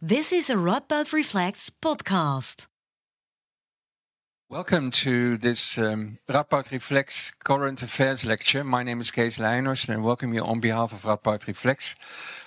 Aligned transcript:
This 0.00 0.30
is 0.30 0.48
a 0.48 0.54
Radboud 0.54 1.12
Reflects 1.12 1.70
podcast. 1.70 2.68
Welcome 4.48 4.92
to 4.92 5.36
this 5.36 5.76
um, 5.76 6.18
Radboud 6.28 6.70
Reflects 6.70 7.32
Current 7.42 7.82
Affairs 7.82 8.24
lecture. 8.24 8.62
My 8.62 8.84
name 8.84 9.00
is 9.00 9.10
Kees 9.10 9.38
Leiners 9.38 9.88
and 9.88 9.98
I 9.98 10.00
welcome 10.00 10.32
you 10.32 10.44
on 10.44 10.60
behalf 10.60 10.92
of 10.92 11.02
Radboud 11.02 11.48
Reflects. 11.48 11.96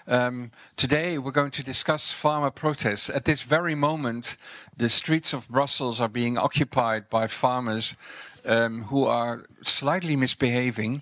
Um, 0.08 0.52
today 0.78 1.18
we're 1.18 1.34
going 1.34 1.52
to 1.52 1.62
discuss 1.62 2.14
farmer 2.14 2.52
protests. 2.52 3.10
At 3.10 3.26
this 3.26 3.42
very 3.42 3.76
moment, 3.76 4.38
the 4.78 4.88
streets 4.88 5.34
of 5.34 5.50
Brussels 5.50 6.00
are 6.00 6.08
being 6.08 6.38
occupied 6.38 7.10
by 7.10 7.28
farmers 7.28 7.98
um, 8.46 8.84
who 8.84 9.04
are 9.04 9.44
slightly 9.62 10.16
misbehaving. 10.16 11.02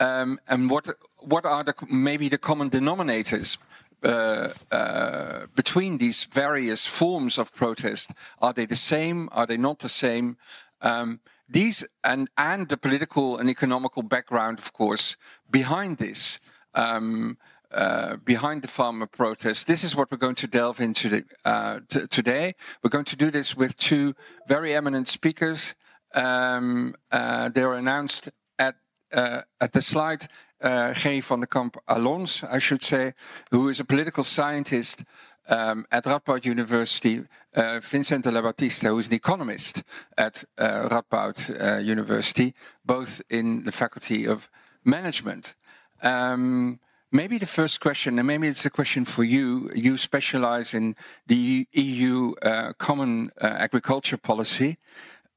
Um, 0.00 0.40
and 0.48 0.70
what 0.70 0.88
what 1.18 1.44
are 1.44 1.62
the 1.62 1.74
maybe 1.90 2.30
the 2.30 2.38
common 2.38 2.70
denominators? 2.70 3.58
Uh, 4.02 4.48
uh, 4.72 5.46
between 5.54 5.98
these 5.98 6.24
various 6.24 6.86
forms 6.86 7.38
of 7.38 7.54
protest? 7.54 8.10
Are 8.40 8.52
they 8.52 8.66
the 8.66 8.76
same? 8.76 9.28
Are 9.30 9.46
they 9.46 9.56
not 9.56 9.78
the 9.78 9.88
same? 9.88 10.36
Um, 10.80 11.20
these 11.48 11.84
and 12.02 12.28
and 12.36 12.68
the 12.68 12.76
political 12.76 13.36
and 13.36 13.48
economical 13.48 14.02
background, 14.02 14.58
of 14.58 14.72
course, 14.72 15.16
behind 15.50 15.98
this. 15.98 16.40
Um, 16.74 17.36
uh, 17.72 18.16
behind 18.16 18.60
the 18.60 18.68
farmer 18.68 19.06
protest. 19.06 19.66
This 19.66 19.82
is 19.82 19.96
what 19.96 20.10
we're 20.10 20.18
going 20.18 20.34
to 20.34 20.46
delve 20.46 20.78
into 20.78 21.08
the, 21.08 21.24
uh, 21.46 21.80
today. 21.88 22.54
We're 22.82 22.90
going 22.90 23.06
to 23.06 23.16
do 23.16 23.30
this 23.30 23.56
with 23.56 23.78
two 23.78 24.14
very 24.46 24.74
eminent 24.74 25.08
speakers. 25.08 25.74
Um, 26.14 26.94
uh, 27.10 27.48
they 27.48 27.64
were 27.64 27.76
announced 27.76 28.28
at 28.58 28.74
uh, 29.10 29.42
at 29.58 29.72
the 29.72 29.80
slide 29.80 30.28
uh, 30.62 30.94
G. 30.94 31.20
van 31.20 31.40
der 31.40 31.46
Kamp 31.46 31.76
Alons, 31.86 32.44
I 32.44 32.58
should 32.58 32.82
say, 32.82 33.14
who 33.50 33.68
is 33.68 33.80
a 33.80 33.84
political 33.84 34.24
scientist 34.24 35.04
um, 35.48 35.86
at 35.90 36.04
Radboud 36.04 36.44
University, 36.44 37.24
uh, 37.54 37.80
Vincent 37.80 38.24
Delabastita, 38.24 38.88
who 38.88 38.98
is 38.98 39.08
an 39.08 39.14
economist 39.14 39.82
at 40.16 40.44
uh, 40.58 40.88
Radboud 40.88 41.50
uh, 41.60 41.78
University, 41.78 42.54
both 42.84 43.20
in 43.28 43.64
the 43.64 43.72
Faculty 43.72 44.26
of 44.26 44.48
Management. 44.84 45.56
Um, 46.02 46.78
maybe 47.10 47.38
the 47.38 47.46
first 47.46 47.80
question, 47.80 48.18
and 48.18 48.26
maybe 48.26 48.46
it's 48.46 48.64
a 48.64 48.70
question 48.70 49.04
for 49.04 49.24
you. 49.24 49.70
You 49.74 49.96
specialize 49.96 50.74
in 50.74 50.96
the 51.26 51.66
EU 51.72 52.34
Common 52.78 53.30
Agriculture 53.40 54.16
Policy. 54.16 54.78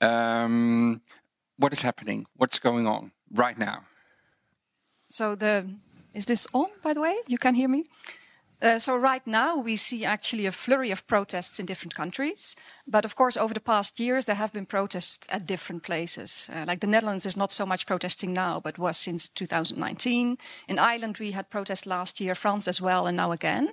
Um, 0.01 1.01
what 1.57 1.73
is 1.73 1.81
happening? 1.81 2.25
What's 2.35 2.59
going 2.59 2.85
on 2.87 3.11
right 3.31 3.57
now? 3.57 3.85
So 5.15 5.33
the 5.35 5.65
is 6.13 6.25
this 6.25 6.47
on? 6.51 6.67
By 6.83 6.93
the 6.93 6.99
way, 6.99 7.15
you 7.27 7.37
can 7.37 7.55
hear 7.55 7.69
me. 7.69 7.85
Uh, 8.61 8.79
so 8.79 8.95
right 8.97 9.25
now 9.27 9.57
we 9.57 9.75
see 9.75 10.05
actually 10.05 10.45
a 10.45 10.51
flurry 10.51 10.91
of 10.91 11.05
protests 11.07 11.59
in 11.59 11.65
different 11.65 11.93
countries, 11.95 12.55
but 12.87 13.05
of 13.05 13.15
course 13.15 13.37
over 13.37 13.53
the 13.53 13.59
past 13.59 13.99
years 13.99 14.25
there 14.25 14.35
have 14.35 14.51
been 14.51 14.65
protests 14.65 15.27
at 15.29 15.45
different 15.45 15.83
places. 15.83 16.49
Uh, 16.53 16.65
like 16.67 16.79
the 16.79 16.87
Netherlands 16.87 17.25
is 17.25 17.37
not 17.37 17.51
so 17.51 17.65
much 17.65 17.85
protesting 17.85 18.33
now, 18.33 18.59
but 18.59 18.77
was 18.77 18.97
since 18.97 19.29
2019. 19.29 20.37
In 20.67 20.79
Ireland 20.79 21.17
we 21.19 21.31
had 21.31 21.49
protests 21.49 21.85
last 21.85 22.19
year, 22.19 22.35
France 22.35 22.67
as 22.67 22.81
well, 22.81 23.07
and 23.07 23.17
now 23.17 23.31
again. 23.31 23.71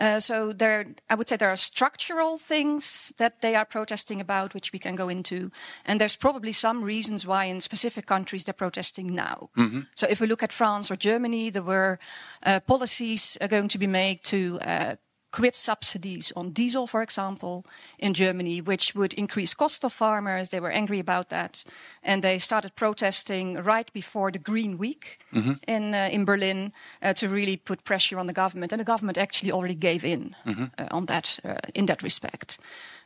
Uh, 0.00 0.18
so 0.18 0.52
there, 0.52 0.86
I 1.10 1.14
would 1.14 1.28
say 1.28 1.36
there 1.36 1.50
are 1.50 1.56
structural 1.56 2.38
things 2.38 3.12
that 3.18 3.42
they 3.42 3.54
are 3.54 3.66
protesting 3.66 4.20
about, 4.20 4.54
which 4.54 4.72
we 4.72 4.78
can 4.78 4.96
go 4.96 5.10
into, 5.10 5.50
and 5.84 6.00
there's 6.00 6.16
probably 6.16 6.52
some 6.52 6.82
reasons 6.82 7.26
why 7.26 7.44
in 7.44 7.60
specific 7.60 8.06
countries 8.06 8.44
they're 8.44 8.54
protesting 8.54 9.14
now. 9.14 9.50
Mm-hmm. 9.56 9.80
So 9.94 10.06
if 10.08 10.20
we 10.20 10.26
look 10.26 10.42
at 10.42 10.52
France 10.52 10.90
or 10.90 10.96
Germany, 10.96 11.50
there 11.50 11.62
were 11.62 11.98
uh, 12.42 12.60
policies 12.60 13.36
going 13.48 13.68
to 13.68 13.78
be 13.78 13.86
made 13.86 14.24
to 14.24 14.58
uh, 14.62 14.96
quit 15.30 15.54
subsidies 15.54 16.32
on 16.34 16.52
diesel, 16.52 16.86
for 16.86 17.02
example, 17.02 17.64
in 17.98 18.14
Germany, 18.14 18.60
which 18.60 18.94
would 18.94 19.14
increase 19.14 19.54
cost 19.54 19.84
of 19.84 19.92
farmers. 19.92 20.48
They 20.48 20.60
were 20.60 20.70
angry 20.70 20.98
about 20.98 21.28
that, 21.28 21.64
and 22.02 22.22
they 22.22 22.38
started 22.38 22.74
protesting 22.74 23.54
right 23.54 23.92
before 23.92 24.30
the 24.30 24.38
Green 24.38 24.78
Week 24.78 25.18
mm-hmm. 25.32 25.52
in 25.66 25.94
uh, 25.94 26.08
in 26.10 26.24
Berlin 26.24 26.72
uh, 27.02 27.12
to 27.14 27.28
really 27.28 27.56
put 27.56 27.84
pressure 27.84 28.18
on 28.18 28.26
the 28.26 28.32
government. 28.32 28.72
And 28.72 28.80
the 28.80 28.92
government 28.92 29.18
actually 29.18 29.52
already 29.52 29.76
gave 29.76 30.04
in 30.04 30.34
mm-hmm. 30.44 30.64
uh, 30.78 30.86
on 30.90 31.06
that 31.06 31.40
uh, 31.44 31.54
in 31.74 31.86
that 31.86 32.02
respect. 32.02 32.58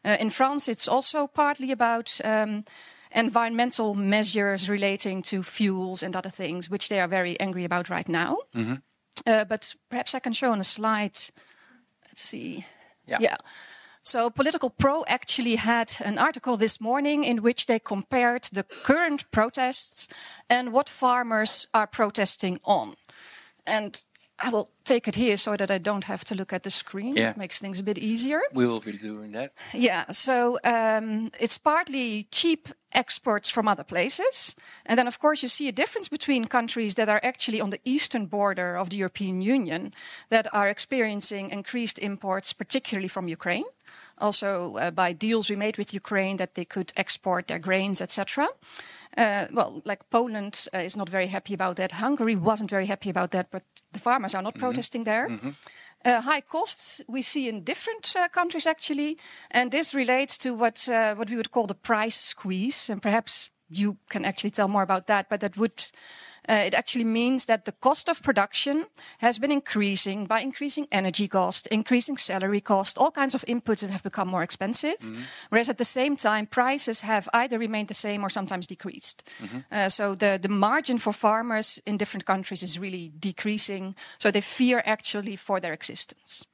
Uh, 0.05 0.17
in 0.21 0.31
France, 0.31 0.69
it's 0.69 0.89
also 0.89 1.27
partly 1.27 1.73
about. 1.73 2.21
Um, 2.25 2.65
environmental 3.17 3.95
measures 3.95 4.69
relating 4.69 5.23
to 5.23 5.45
fuels 5.45 6.03
and 6.03 6.17
other 6.17 6.31
things, 6.31 6.69
which 6.69 6.89
they 6.89 6.99
are 6.99 7.07
very 7.07 7.39
angry 7.39 7.65
about 7.65 7.89
right 7.89 8.09
now. 8.09 8.39
Mm-hmm. 8.53 8.75
Uh, 9.27 9.45
but 9.45 9.75
perhaps 9.89 10.15
I 10.15 10.19
can 10.19 10.33
show 10.33 10.51
on 10.51 10.61
a 10.61 10.65
slide 10.65 11.19
Let's 12.15 12.29
see. 12.29 12.65
Yeah. 13.09 13.19
Yeah. 13.21 13.37
So 14.05 14.31
Politico 14.31 14.69
Pro 14.69 15.05
actually 15.09 15.57
had 15.57 15.97
an 16.05 16.17
article 16.17 16.57
this 16.57 16.81
morning 16.81 17.25
in 17.25 17.43
which 17.43 17.67
they 17.67 17.81
compared 17.81 18.45
the 18.53 18.63
current 18.63 19.25
protests 19.33 20.07
and 20.49 20.73
what 20.73 20.89
farmers 20.89 21.67
are 21.73 21.89
protesting 21.89 22.61
on. 22.63 22.95
And 23.67 24.05
I 24.39 24.51
will 24.51 24.69
take 24.85 25.09
it 25.09 25.17
here 25.17 25.37
so 25.37 25.57
that 25.57 25.71
I 25.73 25.79
don't 25.79 26.05
have 26.05 26.25
to 26.27 26.37
look 26.37 26.53
at 26.53 26.63
the 26.63 26.71
screen. 26.71 27.17
Yeah. 27.17 27.31
It 27.31 27.37
makes 27.37 27.59
things 27.59 27.81
a 27.81 27.83
bit 27.83 27.99
easier. 27.99 28.41
We 28.53 28.65
will 28.65 28.81
be 28.81 28.93
doing 28.93 29.33
that. 29.33 29.53
Yeah. 29.73 30.05
So 30.13 30.59
um, 30.63 31.33
it's 31.41 31.59
partly 31.59 32.29
cheap 32.31 32.69
exports 32.95 33.51
from 33.51 33.69
other 33.69 33.85
places. 33.85 34.57
And 34.87 34.99
then, 34.99 35.07
of 35.07 35.19
course, 35.19 35.43
you 35.43 35.49
see 35.49 35.69
a 35.69 35.73
difference 35.73 36.09
between 36.09 36.47
countries 36.47 36.95
that 36.95 37.09
are 37.09 37.21
actually 37.23 37.61
on 37.61 37.71
the 37.71 37.81
eastern 37.85 38.27
border 38.27 38.77
of 38.77 38.89
the 38.91 38.97
European 38.97 39.43
Union 39.43 39.93
that 40.29 40.47
are 40.53 40.69
experiencing 40.69 41.51
increased 41.51 41.99
imports, 41.99 42.53
particularly 42.53 43.09
from 43.09 43.29
Ukraine. 43.29 43.65
Also, 44.19 44.77
uh, 44.77 44.91
by 44.91 45.13
deals 45.13 45.51
we 45.51 45.57
made 45.57 45.77
with 45.77 45.93
Ukraine 45.93 46.37
that 46.37 46.55
they 46.55 46.65
could 46.65 46.93
export 46.97 47.47
their 47.49 47.59
grains, 47.59 48.01
etc. 48.01 48.49
Uh, 49.17 49.47
well, 49.53 49.83
like 49.85 50.09
Poland 50.11 50.67
uh, 50.73 50.79
is 50.79 50.97
not 50.97 51.09
very 51.09 51.27
happy 51.27 51.55
about 51.55 51.77
that. 51.77 51.93
Hungary 51.93 52.37
wasn't 52.37 52.71
very 52.71 52.87
happy 52.87 53.11
about 53.11 53.31
that, 53.33 53.51
but 53.51 53.63
the 53.93 53.99
farmers 53.99 54.35
are 54.35 54.43
not 54.43 54.55
mm-hmm. 54.55 54.67
protesting 54.67 55.05
there. 55.05 55.29
Mm-hmm. 55.29 55.51
Uh, 56.05 56.21
high 56.21 56.43
costs 56.43 57.01
we 57.09 57.23
see 57.23 57.49
in 57.49 57.65
different 57.65 58.15
uh, 58.15 58.29
countries 58.29 58.67
actually, 58.67 59.17
and 59.51 59.71
this 59.71 59.95
relates 59.95 60.37
to 60.37 60.53
what 60.53 60.87
uh, 60.89 61.15
what 61.15 61.31
we 61.31 61.37
would 61.37 61.51
call 61.51 61.67
the 61.67 61.75
price 61.75 62.21
squeeze, 62.21 62.91
and 62.91 63.01
perhaps 63.01 63.51
you 63.71 63.97
can 64.11 64.25
actually 64.25 64.51
tell 64.51 64.69
more 64.69 64.83
about 64.83 65.07
that. 65.07 65.29
But 65.31 65.41
that 65.41 65.57
would 65.57 65.91
uh, 66.49 66.65
it 66.67 66.75
actually 66.75 67.05
means 67.05 67.47
that 67.47 67.65
the 67.65 67.73
cost 67.73 68.09
of 68.09 68.23
production 68.23 68.87
has 69.19 69.39
been 69.39 69.53
increasing 69.53 70.27
by 70.27 70.41
increasing 70.41 70.87
energy 70.91 71.29
cost, 71.29 71.67
increasing 71.69 72.17
salary 72.17 72.61
cost, 72.61 72.99
all 72.99 73.11
kinds 73.11 73.35
of 73.35 73.45
inputs 73.47 73.81
that 73.81 73.91
have 73.91 74.03
become 74.03 74.29
more 74.29 74.43
expensive. 74.43 74.99
Mm-hmm. 75.01 75.23
Whereas 75.49 75.69
at 75.69 75.79
the 75.79 75.85
same 75.85 76.17
time, 76.17 76.47
prices 76.47 77.01
have 77.03 77.29
either 77.33 77.59
remained 77.59 77.89
the 77.89 77.95
same 77.95 78.25
or 78.25 78.31
sometimes 78.31 78.67
decreased. 78.67 79.23
Mm-hmm. 79.43 79.59
Uh, 79.71 79.89
so 79.89 80.15
the, 80.15 80.39
the 80.41 80.49
margin 80.49 80.99
for 80.99 81.13
farmers 81.13 81.81
in 81.87 81.97
different 81.97 82.27
countries 82.27 82.63
is 82.63 82.79
really 82.79 83.13
decreasing. 83.19 83.95
So 84.19 84.31
they 84.31 84.41
fear 84.41 84.83
actually 84.85 85.37
for 85.37 85.61
their 85.61 85.73
existence. 85.73 86.47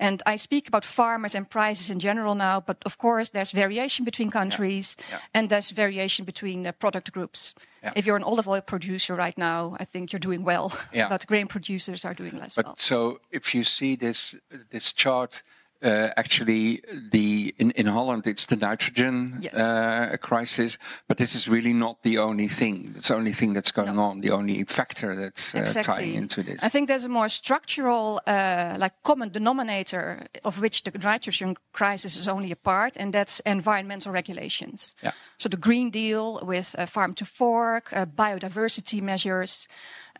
And 0.00 0.22
I 0.24 0.36
speak 0.36 0.66
about 0.66 0.84
farmers 0.84 1.34
and 1.34 1.48
prices 1.48 1.90
in 1.90 1.98
general 1.98 2.34
now, 2.34 2.60
but 2.60 2.78
of 2.86 2.96
course 2.96 3.28
there's 3.30 3.52
variation 3.52 4.04
between 4.04 4.30
countries 4.30 4.96
yeah. 4.98 5.04
Yeah. 5.16 5.20
and 5.34 5.48
there's 5.50 5.70
variation 5.70 6.24
between 6.24 6.66
uh, 6.66 6.72
product 6.72 7.12
groups. 7.12 7.54
Yeah. 7.82 7.92
If 7.94 8.06
you're 8.06 8.16
an 8.16 8.24
olive 8.24 8.48
oil 8.48 8.62
producer 8.62 9.14
right 9.14 9.36
now, 9.36 9.76
I 9.78 9.84
think 9.84 10.12
you're 10.12 10.20
doing 10.20 10.42
well. 10.42 10.72
but 11.08 11.26
grain 11.26 11.46
producers 11.46 12.04
are 12.04 12.14
doing 12.14 12.38
less 12.38 12.54
but 12.54 12.64
well. 12.64 12.76
So 12.76 13.20
if 13.30 13.54
you 13.54 13.62
see 13.62 13.94
this 13.94 14.34
this 14.70 14.92
chart 14.92 15.42
uh, 15.82 16.08
actually 16.16 16.82
the 17.10 17.54
in, 17.58 17.70
in 17.72 17.86
Holland 17.86 18.26
it's 18.26 18.46
the 18.46 18.56
nitrogen 18.56 19.38
yes. 19.40 19.54
uh, 19.54 20.16
crisis, 20.20 20.78
but 21.08 21.16
this 21.16 21.34
is 21.34 21.48
really 21.48 21.72
not 21.72 22.02
the 22.02 22.18
only 22.18 22.48
thing. 22.48 22.94
It's 22.96 23.08
the 23.08 23.16
only 23.16 23.32
thing 23.32 23.54
that's 23.54 23.72
going 23.72 23.96
no. 23.96 24.02
on. 24.02 24.20
The 24.20 24.30
only 24.30 24.64
factor 24.64 25.16
that's 25.16 25.54
uh, 25.54 25.60
exactly. 25.60 25.94
tying 25.94 26.14
into 26.14 26.42
this. 26.42 26.62
I 26.62 26.68
think 26.68 26.88
there's 26.88 27.06
a 27.06 27.08
more 27.08 27.28
structural, 27.28 28.20
uh, 28.26 28.76
like 28.78 29.02
common 29.02 29.30
denominator 29.30 30.26
of 30.44 30.58
which 30.58 30.82
the 30.84 30.90
nitrogen 30.98 31.56
crisis 31.72 32.16
is 32.16 32.28
only 32.28 32.52
a 32.52 32.56
part, 32.56 32.96
and 32.96 33.12
that's 33.12 33.40
environmental 33.40 34.12
regulations. 34.12 34.94
Yeah. 35.02 35.12
So 35.38 35.48
the 35.48 35.56
Green 35.56 35.90
Deal 35.90 36.40
with 36.42 36.74
uh, 36.78 36.86
farm 36.86 37.14
to 37.14 37.24
fork, 37.24 37.92
uh, 37.92 38.06
biodiversity 38.06 39.00
measures 39.00 39.68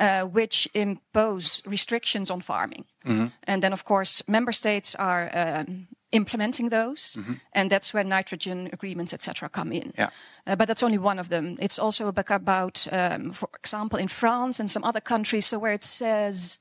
uh, 0.01 0.23
which 0.25 0.69
impose 0.73 1.63
restrictions 1.67 2.31
on 2.31 2.41
farming. 2.41 2.85
Mm-hmm. 3.05 3.27
And 3.45 3.63
then, 3.63 3.73
of 3.73 3.85
course, 3.85 4.23
member 4.27 4.53
states 4.53 4.95
are 4.95 5.31
um, 5.35 5.89
implementing 6.11 6.71
those, 6.71 7.17
mm-hmm. 7.17 7.35
and 7.53 7.71
that's 7.71 7.93
where 7.93 8.05
nitrogen 8.05 8.69
agreements, 8.73 9.13
etc., 9.13 9.49
come 9.49 9.73
in. 9.73 9.93
Yeah. 9.99 10.09
Uh, 10.47 10.57
but 10.57 10.67
that's 10.69 10.83
only 10.83 10.99
one 10.99 11.21
of 11.21 11.29
them. 11.29 11.57
It's 11.61 11.79
also 11.79 12.09
about, 12.09 12.87
um, 12.91 13.31
for 13.31 13.49
example, 13.59 13.99
in 13.99 14.09
France 14.09 14.59
and 14.61 14.71
some 14.71 14.85
other 14.85 15.01
countries, 15.01 15.47
so 15.47 15.59
where 15.59 15.75
it 15.75 15.85
says, 15.85 16.59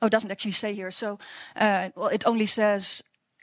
oh, 0.00 0.06
it 0.06 0.12
doesn't 0.12 0.30
actually 0.30 0.52
say 0.52 0.74
here. 0.74 0.90
So, 0.90 1.18
uh, 1.56 1.88
well, 1.96 2.08
it 2.08 2.26
only 2.26 2.46
says 2.46 3.02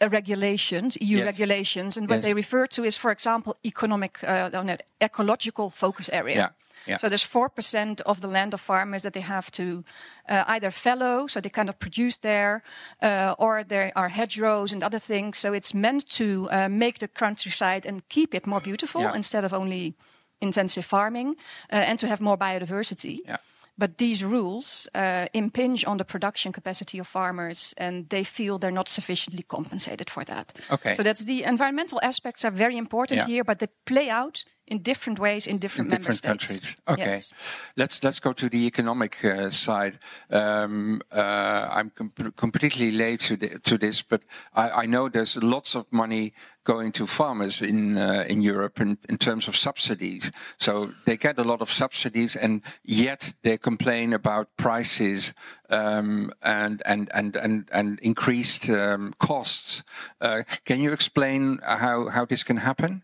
regulations, 0.09 0.97
EU 1.01 1.17
Yes. 1.17 1.25
regulations, 1.25 1.97
and 1.97 2.09
what 2.09 2.17
Yes. 2.17 2.23
they 2.23 2.33
refer 2.33 2.67
to 2.67 2.83
is, 2.83 2.97
for 2.97 3.11
example, 3.11 3.55
economic, 3.63 4.23
uh, 4.23 4.77
ecological 4.99 5.69
focus 5.69 6.09
area. 6.09 6.35
Yeah, 6.35 6.49
yeah. 6.88 6.98
So 6.98 7.07
there's 7.07 7.24
four 7.28 7.50
percent 7.50 8.01
of 8.01 8.19
the 8.19 8.28
land 8.28 8.54
of 8.54 8.62
farmers 8.62 9.01
that 9.01 9.13
they 9.13 9.22
have 9.24 9.50
to 9.51 9.83
uh, 10.30 10.44
either 10.48 10.72
fallow, 10.72 11.28
so 11.28 11.39
they 11.39 11.50
cannot 11.51 11.80
produce 11.80 12.18
there, 12.19 12.62
uh, 13.01 13.36
or 13.38 13.63
there 13.63 13.92
are 13.95 14.10
hedgerows 14.10 14.74
and 14.74 14.83
other 14.83 15.00
things. 15.00 15.38
So 15.38 15.54
it's 15.54 15.74
meant 15.74 16.10
to 16.18 16.48
uh, 16.51 16.69
make 16.69 17.00
the 17.00 17.07
countryside 17.07 17.88
and 17.88 18.01
keep 18.10 18.33
it 18.33 18.45
more 18.45 18.62
beautiful 18.62 19.01
Yeah. 19.01 19.16
instead 19.16 19.44
of 19.45 19.54
only 19.54 19.94
intensive 20.39 20.86
farming, 20.86 21.36
uh, 21.72 21.75
and 21.89 22.00
to 22.00 22.07
have 22.07 22.22
more 22.24 22.38
biodiversity. 22.38 23.19
Yeah. 23.27 23.38
But 23.77 23.98
these 23.98 24.24
rules 24.25 24.88
uh, 24.94 25.25
impinge 25.34 25.86
on 25.88 25.98
the 25.98 26.04
production 26.04 26.51
capacity 26.51 27.00
of 27.00 27.07
farmers, 27.07 27.74
and 27.77 28.10
they 28.10 28.24
feel 28.24 28.60
they're 28.60 28.72
not 28.72 28.89
sufficiently 28.89 29.44
compensated 29.44 30.10
for 30.10 30.24
that. 30.25 30.54
Okay. 30.69 30.94
So 30.94 31.04
that's 31.04 31.24
the 31.25 31.44
environmental 31.44 32.00
aspects 32.04 32.44
are 32.45 32.51
very 32.51 32.75
important 32.77 33.22
here, 33.27 33.44
but 33.44 33.57
they 33.60 33.68
play 33.86 34.10
out 34.10 34.44
in 34.68 34.81
different 34.81 35.19
ways 35.19 35.48
in 35.48 35.58
different 35.58 35.88
in 35.88 35.92
member 35.92 36.12
different 36.12 36.42
states. 36.42 36.60
countries. 36.60 36.78
Okay, 36.88 37.12
Yes. 37.12 37.34
let's 37.75 38.04
let's 38.04 38.19
go 38.19 38.34
to 38.34 38.50
the 38.50 38.66
economic 38.66 39.24
uh, 39.25 39.50
side. 39.50 40.00
Um, 40.30 41.02
uh, 41.12 41.68
I'm 41.72 41.90
com- 41.90 42.34
completely 42.38 42.92
late 42.92 43.19
to, 43.28 43.36
the, 43.38 43.60
to 43.60 43.78
this, 43.78 44.02
but 44.02 44.22
I, 44.54 44.84
I 44.84 44.86
know 44.86 45.10
there's 45.10 45.36
lots 45.38 45.75
of 45.75 45.86
money 45.92 46.34
going 46.63 46.92
to 46.94 47.08
farmers 47.08 47.62
in 47.62 47.98
uh, 47.98 48.24
in 48.30 48.42
Europe 48.42 48.80
in, 48.81 48.98
in 49.10 49.18
terms 49.18 49.48
of 49.48 49.56
subsidies. 49.56 50.31
So 50.58 50.92
they 51.06 51.18
get 51.18 51.40
a 51.40 51.44
lot 51.44 51.62
of 51.62 51.69
subsidies, 51.69 52.36
and 52.36 52.62
yet 52.84 53.34
they 53.42 53.58
complain 53.58 54.13
about 54.13 54.48
prices 54.58 55.34
um, 55.69 56.31
and 56.42 56.81
and 56.86 57.10
and 57.13 57.36
and 57.36 57.69
and 57.72 58.00
increased 58.00 58.69
um, 58.69 59.13
costs. 59.18 59.84
Uh, 60.22 60.44
can 60.66 60.80
you 60.80 60.94
explain 60.94 61.60
how 61.63 62.10
how 62.10 62.25
this 62.25 62.44
can 62.44 62.58
happen? 62.58 63.04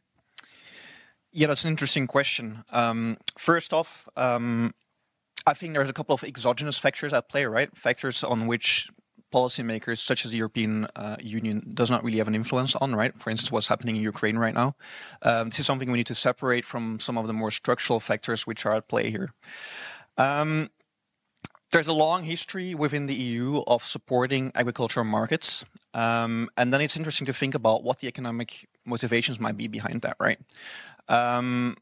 Yeah, 1.31 1.47
that's 1.47 1.63
an 1.63 1.71
interesting 1.71 2.07
question. 2.07 2.63
Um, 2.71 3.17
first 3.37 3.73
off, 3.73 4.07
um, 4.15 4.73
I 5.45 5.53
think 5.53 5.73
there's 5.73 5.89
a 5.89 5.93
couple 5.93 6.15
of 6.15 6.23
exogenous 6.23 6.77
factors 6.77 7.13
at 7.13 7.29
play, 7.29 7.45
right? 7.45 7.75
Factors 7.75 8.23
on 8.23 8.47
which 8.47 8.89
policymakers, 9.33 9.99
such 9.99 10.25
as 10.25 10.31
the 10.31 10.37
European 10.37 10.87
uh, 10.95 11.17
Union, 11.19 11.71
does 11.73 11.91
not 11.91 12.03
really 12.03 12.17
have 12.17 12.27
an 12.27 12.35
influence 12.35 12.75
on, 12.75 12.95
right? 12.95 13.15
For 13.17 13.29
instance, 13.29 13.51
what's 13.51 13.67
happening 13.67 13.97
in 13.97 14.01
Ukraine 14.01 14.37
right 14.37 14.53
now. 14.53 14.75
Um, 15.21 15.49
this 15.49 15.59
is 15.59 15.65
something 15.65 15.91
we 15.91 15.97
need 15.97 16.07
to 16.07 16.15
separate 16.15 16.65
from 16.65 16.99
some 16.99 17.17
of 17.17 17.27
the 17.27 17.33
more 17.33 17.51
structural 17.51 17.99
factors 17.99 18.47
which 18.47 18.65
are 18.65 18.73
at 18.73 18.87
play 18.87 19.11
here. 19.11 19.33
Um, 20.17 20.69
there's 21.71 21.87
a 21.87 21.93
long 21.93 22.23
history 22.23 22.73
within 22.73 23.07
the 23.07 23.13
EU 23.13 23.61
of 23.67 23.83
supporting 23.83 24.51
agricultural 24.55 25.05
markets. 25.05 25.65
Um, 25.93 26.49
and 26.55 26.73
then 26.73 26.81
it's 26.81 26.95
interesting 26.95 27.25
to 27.25 27.33
think 27.33 27.55
about 27.55 27.83
what 27.83 27.99
the 27.99 28.07
economic 28.07 28.67
motivations 28.85 29.39
might 29.39 29.57
be 29.57 29.67
behind 29.67 30.01
that, 30.01 30.15
right? 30.19 30.39
Um, 31.09 31.75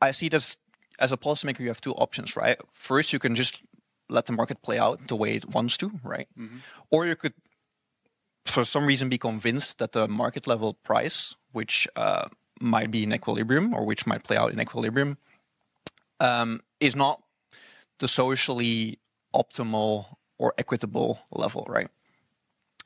I 0.00 0.10
see 0.10 0.28
this 0.28 0.58
as 0.98 1.12
a 1.12 1.16
policymaker, 1.16 1.60
you 1.60 1.68
have 1.68 1.80
two 1.80 1.94
options, 1.94 2.36
right? 2.36 2.58
First, 2.72 3.12
you 3.12 3.18
can 3.18 3.34
just 3.34 3.62
let 4.08 4.26
the 4.26 4.32
market 4.32 4.62
play 4.62 4.78
out 4.78 5.08
the 5.08 5.16
way 5.16 5.34
it 5.34 5.54
wants 5.54 5.76
to, 5.78 5.92
right? 6.04 6.28
Or 6.90 7.06
you 7.06 7.16
could, 7.16 7.32
for 8.44 8.64
some 8.64 8.86
reason, 8.86 9.08
be 9.08 9.18
convinced 9.18 9.78
that 9.78 9.92
the 9.92 10.06
market 10.06 10.46
level 10.46 10.74
price, 10.74 11.34
which 11.52 11.88
uh, 11.96 12.28
might 12.60 12.90
be 12.90 13.04
in 13.04 13.14
equilibrium 13.14 13.72
or 13.72 13.84
which 13.84 14.06
might 14.06 14.24
play 14.24 14.36
out 14.36 14.52
in 14.52 14.60
equilibrium, 14.60 15.16
um, 16.18 16.60
is 16.80 16.94
not 16.94 17.22
the 17.98 18.08
socially 18.08 18.98
optimal 19.34 20.16
or 20.38 20.54
equitable 20.58 21.20
level, 21.30 21.66
right? 21.68 21.88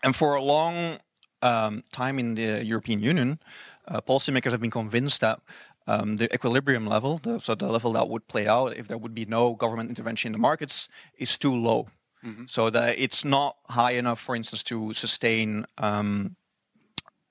And 0.02 0.14
for 0.14 0.34
a 0.34 0.42
long 0.42 0.98
um, 1.42 1.82
time 1.92 2.18
in 2.18 2.34
the 2.34 2.64
European 2.64 3.00
Union, 3.00 3.38
uh, 3.86 4.00
policymakers 4.00 4.50
have 4.50 4.60
been 4.60 4.70
convinced 4.70 5.20
that 5.20 5.40
um, 5.86 6.16
the 6.16 6.32
equilibrium 6.32 6.86
level, 6.86 7.18
the, 7.18 7.38
so 7.38 7.54
the 7.54 7.70
level 7.70 7.92
that 7.92 8.08
would 8.08 8.26
play 8.26 8.46
out 8.46 8.76
if 8.76 8.88
there 8.88 8.98
would 8.98 9.14
be 9.14 9.26
no 9.26 9.54
government 9.54 9.90
intervention 9.90 10.28
in 10.28 10.32
the 10.32 10.38
markets, 10.38 10.88
is 11.18 11.36
too 11.38 11.54
low. 11.54 11.88
So 12.46 12.70
that 12.70 12.98
it's 12.98 13.22
not 13.22 13.56
high 13.68 13.92
enough, 13.92 14.18
for 14.18 14.34
instance, 14.34 14.62
to 14.64 14.94
sustain 14.94 15.66
um, 15.76 16.36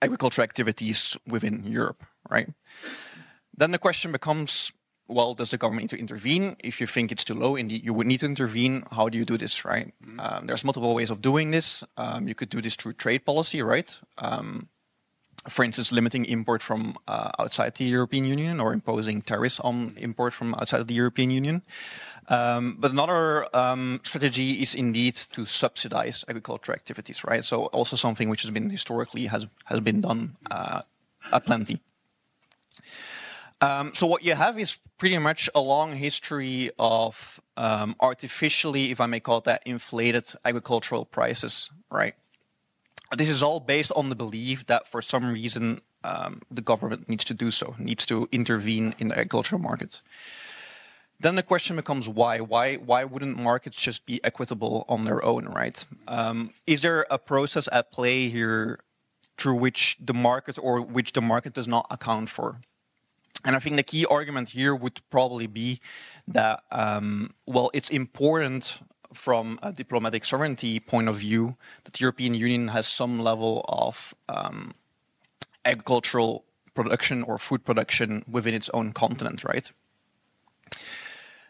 agricultural 0.03 0.43
activities 0.43 1.17
within 1.25 1.63
Europe, 1.63 2.03
right? 2.29 2.49
Then 3.57 3.71
the 3.71 3.79
question 3.79 4.11
becomes 4.11 4.71
well, 5.07 5.33
does 5.33 5.49
the 5.49 5.57
government 5.57 5.83
need 5.83 5.97
to 5.97 5.99
intervene? 5.99 6.55
If 6.63 6.79
you 6.79 6.87
think 6.87 7.11
it's 7.11 7.23
too 7.23 7.33
low, 7.33 7.55
indeed, 7.55 7.83
you 7.83 7.93
would 7.93 8.07
need 8.07 8.21
to 8.21 8.25
intervene. 8.25 8.83
How 8.91 9.09
do 9.09 9.17
you 9.17 9.25
do 9.25 9.37
this, 9.37 9.65
right? 9.65 9.93
Um, 10.17 10.47
there's 10.47 10.63
multiple 10.63 10.95
ways 10.95 11.11
of 11.11 11.21
doing 11.21 11.51
this. 11.51 11.83
Um, 11.97 12.27
you 12.27 12.35
could 12.35 12.49
do 12.49 12.61
this 12.61 12.75
through 12.75 12.93
trade 12.93 13.25
policy, 13.25 13.61
right? 13.61 13.97
Um, 14.17 14.69
for 15.47 15.65
instance, 15.65 15.91
limiting 15.91 16.25
import 16.25 16.61
from 16.61 16.97
uh, 17.07 17.31
outside 17.37 17.75
the 17.75 17.83
European 17.83 18.23
Union 18.23 18.59
or 18.59 18.71
imposing 18.71 19.21
tariffs 19.21 19.59
on 19.59 19.93
import 19.97 20.33
from 20.33 20.55
outside 20.55 20.79
of 20.79 20.87
the 20.87 20.93
European 20.93 21.31
Union. 21.31 21.63
Um, 22.29 22.77
but 22.79 22.91
another 22.91 23.45
um, 23.53 23.99
strategy 24.03 24.61
is 24.61 24.73
indeed 24.73 25.15
to 25.33 25.45
subsidize 25.45 26.23
agricultural 26.29 26.75
activities, 26.75 27.25
right? 27.25 27.43
So 27.43 27.65
also 27.67 27.97
something 27.97 28.29
which 28.29 28.43
has 28.43 28.51
been 28.51 28.69
historically 28.69 29.25
has 29.25 29.47
has 29.65 29.81
been 29.81 29.99
done 29.99 30.37
uh, 30.49 30.81
aplenty. 31.33 31.81
Um, 33.63 33.93
so 33.93 34.05
what 34.05 34.25
you 34.25 34.35
have 34.35 34.59
is 34.59 34.77
pretty 34.97 35.17
much 35.17 35.49
a 35.55 35.61
long 35.61 35.95
history 35.95 36.69
of 36.77 37.39
um, 37.55 37.95
artificially, 38.01 38.91
if 38.91 38.99
I 38.99 39.05
may 39.05 39.21
call 39.21 39.37
it 39.37 39.45
that, 39.45 39.61
inflated 39.65 40.25
agricultural 40.43 41.05
prices, 41.05 41.69
right? 41.89 42.13
This 43.15 43.29
is 43.29 43.41
all 43.41 43.61
based 43.61 43.93
on 43.95 44.09
the 44.09 44.17
belief 44.17 44.65
that 44.65 44.89
for 44.89 45.01
some 45.01 45.31
reason 45.31 45.79
um, 46.03 46.41
the 46.51 46.61
government 46.61 47.07
needs 47.07 47.23
to 47.23 47.33
do 47.33 47.51
so, 47.51 47.75
needs 47.79 48.05
to 48.07 48.27
intervene 48.33 48.95
in 48.99 49.07
the 49.07 49.13
agricultural 49.15 49.61
markets. 49.61 50.01
Then 51.21 51.35
the 51.35 51.43
question 51.43 51.77
becomes 51.77 52.09
why? 52.09 52.41
Why? 52.41 52.75
Why 52.75 53.05
wouldn't 53.05 53.37
markets 53.37 53.79
just 53.79 54.05
be 54.05 54.21
equitable 54.25 54.83
on 54.89 55.03
their 55.03 55.23
own, 55.23 55.45
right? 55.45 55.85
Um, 56.05 56.49
is 56.67 56.81
there 56.81 57.05
a 57.09 57.17
process 57.17 57.69
at 57.71 57.93
play 57.93 58.27
here 58.27 58.79
through 59.37 59.55
which 59.55 59.95
the 60.03 60.13
market 60.13 60.59
or 60.61 60.81
which 60.81 61.13
the 61.13 61.21
market 61.21 61.53
does 61.53 61.67
not 61.67 61.87
account 61.89 62.29
for? 62.29 62.59
And 63.45 63.55
I 63.55 63.59
think 63.59 63.75
the 63.75 63.83
key 63.83 64.05
argument 64.05 64.49
here 64.49 64.73
would 64.73 65.01
probably 65.09 65.47
be 65.47 65.79
that, 66.27 66.63
um, 66.71 67.31
well, 67.45 67.69
it's 67.73 67.89
important 67.89 68.81
from 69.13 69.59
a 69.61 69.71
diplomatic 69.71 70.25
sovereignty 70.25 70.79
point 70.79 71.07
of 71.07 71.17
view 71.17 71.55
that 71.83 71.93
the 71.93 71.99
European 71.99 72.33
Union 72.33 72.69
has 72.69 72.87
some 72.87 73.19
level 73.19 73.65
of 73.67 74.15
um, 74.29 74.73
agricultural 75.65 76.45
production 76.73 77.23
or 77.23 77.37
food 77.37 77.63
production 77.65 78.23
within 78.29 78.53
its 78.53 78.69
own 78.69 78.93
continent, 78.93 79.43
right? 79.43 79.71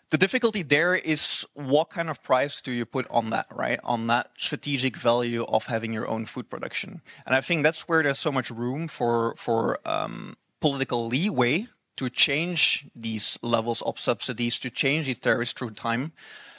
The 0.09 0.17
difficulty 0.17 0.61
there 0.61 0.93
is 0.95 1.45
what 1.55 1.89
kind 1.89 2.09
of 2.09 2.21
price 2.21 2.61
do 2.61 2.71
you 2.71 2.85
put 2.85 3.07
on 3.09 3.31
that, 3.31 3.47
right? 3.51 3.79
On 3.83 4.07
that 4.07 4.29
strategic 4.37 4.95
value 4.95 5.43
of 5.45 5.67
having 5.67 5.91
your 5.91 6.07
own 6.07 6.25
food 6.25 6.49
production. 6.49 7.01
And 7.25 7.33
I 7.33 7.41
think 7.41 7.63
that's 7.63 7.87
where 7.87 8.03
there's 8.03 8.19
so 8.19 8.31
much 8.31 8.51
room 8.51 8.87
for, 8.87 9.33
for 9.37 9.79
um, 9.87 10.37
political 10.59 11.07
leeway 11.07 11.67
to 11.97 12.09
change 12.09 12.87
these 12.95 13.37
levels 13.41 13.81
of 13.83 13.99
subsidies, 13.99 14.59
to 14.59 14.69
change 14.69 15.05
these 15.05 15.17
tariffs 15.17 15.53
through 15.53 15.71
time, 15.71 16.11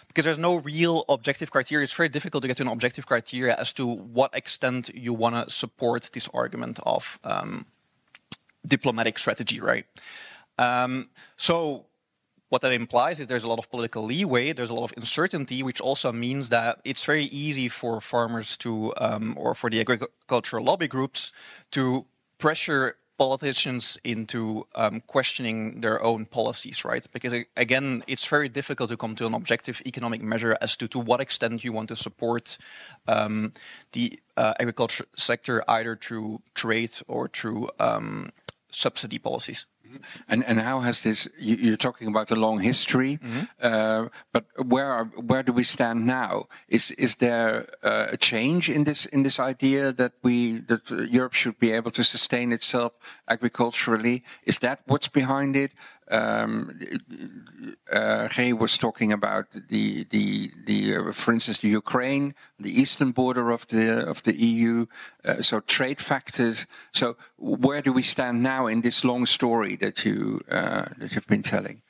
because 0.09 0.25
there's 0.25 0.39
no 0.39 0.57
real 0.57 1.05
objective 1.09 1.51
criteria. 1.51 1.85
It's 1.85 1.95
very 1.95 2.09
difficult 2.09 2.43
to 2.43 2.49
get 2.49 2.57
to 2.59 2.63
an 2.63 2.69
objective 2.69 3.07
criteria 3.07 3.57
as 3.57 3.73
to 3.75 3.87
what 3.87 4.35
extent 4.35 4.91
you 4.95 5.13
want 5.13 5.35
to 5.35 5.53
support 5.53 6.11
this 6.13 6.29
argument 6.33 6.79
of 6.85 7.19
um, 7.25 7.67
diplomatic 8.65 9.19
strategy, 9.19 9.61
right? 9.61 9.87
Um, 10.57 11.09
so 11.37 11.87
what 12.49 12.63
that 12.63 12.73
implies 12.73 13.19
is 13.19 13.27
there's 13.27 13.43
a 13.43 13.49
lot 13.49 13.59
of 13.59 13.69
political 13.69 14.05
leeway, 14.05 14.53
there's 14.53 14.71
a 14.71 14.75
lot 14.75 14.85
of 14.85 14.95
uncertainty, 14.97 15.65
which 15.65 15.81
also 15.81 16.13
means 16.13 16.51
that 16.51 16.81
it's 16.85 17.05
very 17.05 17.25
easy 17.25 17.69
for 17.69 18.01
farmers 18.01 18.57
to, 18.59 18.95
um, 18.99 19.35
or 19.37 19.55
for 19.55 19.69
the 19.69 19.81
agricultural 19.81 20.65
lobby 20.65 20.87
groups 20.87 21.33
to 21.73 22.07
pressure 22.39 22.97
politicians 23.19 23.99
into 24.05 24.67
um, 24.75 25.01
questioning 25.07 25.81
their 25.81 26.03
own 26.03 26.27
policies, 26.27 26.85
right? 26.85 27.07
Because 27.13 27.33
again, 27.57 28.03
it's 28.07 28.27
very 28.27 28.49
difficult 28.49 28.91
to 28.91 28.97
come 28.97 29.15
to 29.17 29.27
an 29.27 29.35
objective 29.35 29.83
economic 29.87 30.23
measure 30.23 30.57
as 30.61 30.77
to 30.77 30.89
to 30.89 30.99
what 30.99 31.21
extent 31.21 31.65
you 31.65 31.73
want 31.73 31.89
to 31.89 31.97
support 31.97 32.59
um, 33.07 33.53
the 33.93 34.19
uh, 34.37 34.55
agriculture 34.59 35.07
sector 35.17 35.63
either 35.69 35.97
through 35.97 36.43
trade 36.55 36.93
or 37.07 37.29
through 37.29 37.69
um, 37.79 38.31
subsidy 38.71 39.19
policies. 39.19 39.67
And 40.29 40.45
and 40.45 40.61
how 40.61 40.81
has 40.81 41.03
this? 41.03 41.29
You, 41.39 41.57
you're 41.57 41.77
talking 41.77 42.09
about 42.09 42.31
a 42.31 42.37
long 42.37 42.61
history, 42.61 43.19
uh, 43.63 44.09
but 44.33 44.45
where 44.57 44.91
are, 44.93 45.05
where 45.05 45.43
do 45.43 45.53
we 45.53 45.65
stand 45.65 46.07
now? 46.07 46.45
Is 46.69 46.91
is 46.93 47.17
there 47.17 47.67
uh, 47.83 48.07
a 48.13 48.17
change 48.17 48.71
in 48.71 48.85
this 48.85 49.07
in 49.07 49.23
this 49.23 49.39
idea 49.39 49.93
that 49.93 50.13
we 50.23 50.61
that 50.69 50.91
Europe 50.91 51.35
should 51.35 51.59
be 51.59 51.73
able 51.73 51.91
to 51.93 52.05
sustain 52.05 52.53
itself 52.53 52.93
agriculturally? 53.29 54.23
Is 54.45 54.59
that 54.61 54.81
what's 54.87 55.09
behind 55.09 55.57
it? 55.57 55.73
Um, 56.11 56.79
uh, 57.91 58.29
Ray 58.37 58.53
was 58.53 58.77
talking 58.77 59.13
about 59.13 59.47
the 59.69 60.05
the 60.11 60.51
the 60.67 60.97
uh, 60.97 61.13
for 61.13 61.33
instance 61.33 61.59
the 61.59 61.69
Ukraine, 61.69 62.35
the 62.59 62.81
eastern 62.81 63.13
border 63.13 63.51
of 63.51 63.67
the 63.69 64.07
of 64.07 64.23
the 64.23 64.35
EU, 64.35 64.87
uh, 65.25 65.41
so 65.43 65.61
trade 65.61 66.01
factors. 66.01 66.67
So 66.93 67.17
where 67.39 67.81
do 67.81 67.93
we 67.93 68.03
stand 68.03 68.43
now 68.43 68.67
in 68.67 68.83
this 68.83 69.05
long 69.05 69.27
story 69.27 69.77
that 69.77 70.05
you 70.05 70.41
uh, 70.51 70.87
that 70.99 71.15
you've 71.15 71.27
been 71.27 71.43
telling? 71.43 71.83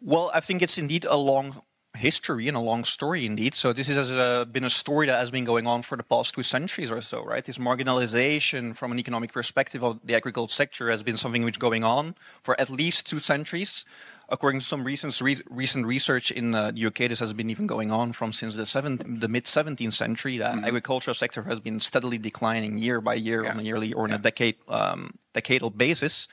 Well, 0.00 0.30
I 0.34 0.40
think 0.40 0.62
it's 0.62 0.78
indeed 0.78 1.04
a 1.04 1.16
long 1.16 1.62
history 1.96 2.48
and 2.48 2.56
a 2.56 2.60
long 2.60 2.84
story 2.84 3.24
indeed. 3.24 3.54
So 3.54 3.72
this 3.72 3.88
has 3.88 4.10
uh, 4.10 4.44
been 4.46 4.64
a 4.64 4.70
story 4.70 5.06
that 5.06 5.18
has 5.18 5.30
been 5.30 5.44
going 5.44 5.66
on 5.66 5.82
for 5.82 5.96
the 5.96 6.02
past 6.02 6.34
two 6.34 6.42
centuries 6.42 6.90
or 6.90 7.00
so, 7.00 7.24
right? 7.24 7.44
This 7.44 7.58
marginalization 7.58 8.76
from 8.76 8.92
an 8.92 8.98
economic 8.98 9.32
perspective 9.32 9.82
of 9.82 10.00
the 10.04 10.14
agricultural 10.14 10.48
sector 10.48 10.90
has 10.90 11.02
been 11.02 11.16
something 11.16 11.44
which 11.44 11.54
is 11.54 11.58
going 11.58 11.84
on 11.84 12.14
for 12.42 12.60
at 12.60 12.70
least 12.70 13.06
two 13.06 13.18
centuries. 13.18 13.84
According 14.28 14.60
to 14.60 14.66
some 14.66 14.84
recent 14.84 15.20
re 15.20 15.36
recent 15.50 15.86
research 15.86 16.30
in 16.30 16.54
uh, 16.54 16.70
the 16.70 16.86
UK, 16.86 17.08
this 17.10 17.20
has 17.20 17.34
been 17.34 17.50
even 17.50 17.66
going 17.66 17.90
on 17.90 18.12
from 18.12 18.32
since 18.32 18.56
the 18.56 18.64
seventh, 18.64 19.04
the 19.06 19.28
mid 19.28 19.44
17th 19.44 19.92
century. 19.92 20.38
The 20.38 20.44
mm 20.44 20.60
-hmm. 20.60 20.66
agricultural 20.66 21.14
sector 21.14 21.42
has 21.44 21.60
been 21.60 21.78
steadily 21.78 22.18
declining 22.18 22.78
year 22.78 23.00
by 23.02 23.14
year 23.14 23.42
yeah. 23.42 23.52
on 23.52 23.60
a 23.60 23.62
yearly 23.62 23.92
or 23.92 24.04
on 24.04 24.10
yeah. 24.10 24.18
a 24.18 24.22
decade 24.22 24.56
um, 24.66 25.10
decadal 25.34 25.70
basis. 25.76 26.28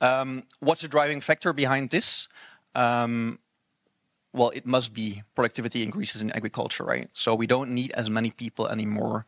Um, 0.00 0.44
what's 0.60 0.80
the 0.80 0.88
driving 0.88 1.22
factor 1.22 1.52
behind 1.52 1.90
this? 1.90 2.28
Um, 2.74 3.38
well, 4.34 4.50
it 4.50 4.66
must 4.66 4.92
be 4.92 5.22
productivity 5.36 5.82
increases 5.82 6.20
in 6.20 6.30
agriculture, 6.32 6.84
right? 6.84 7.08
So 7.12 7.34
we 7.34 7.46
don't 7.46 7.70
need 7.70 7.92
as 7.92 8.10
many 8.10 8.30
people 8.30 8.68
anymore 8.68 9.26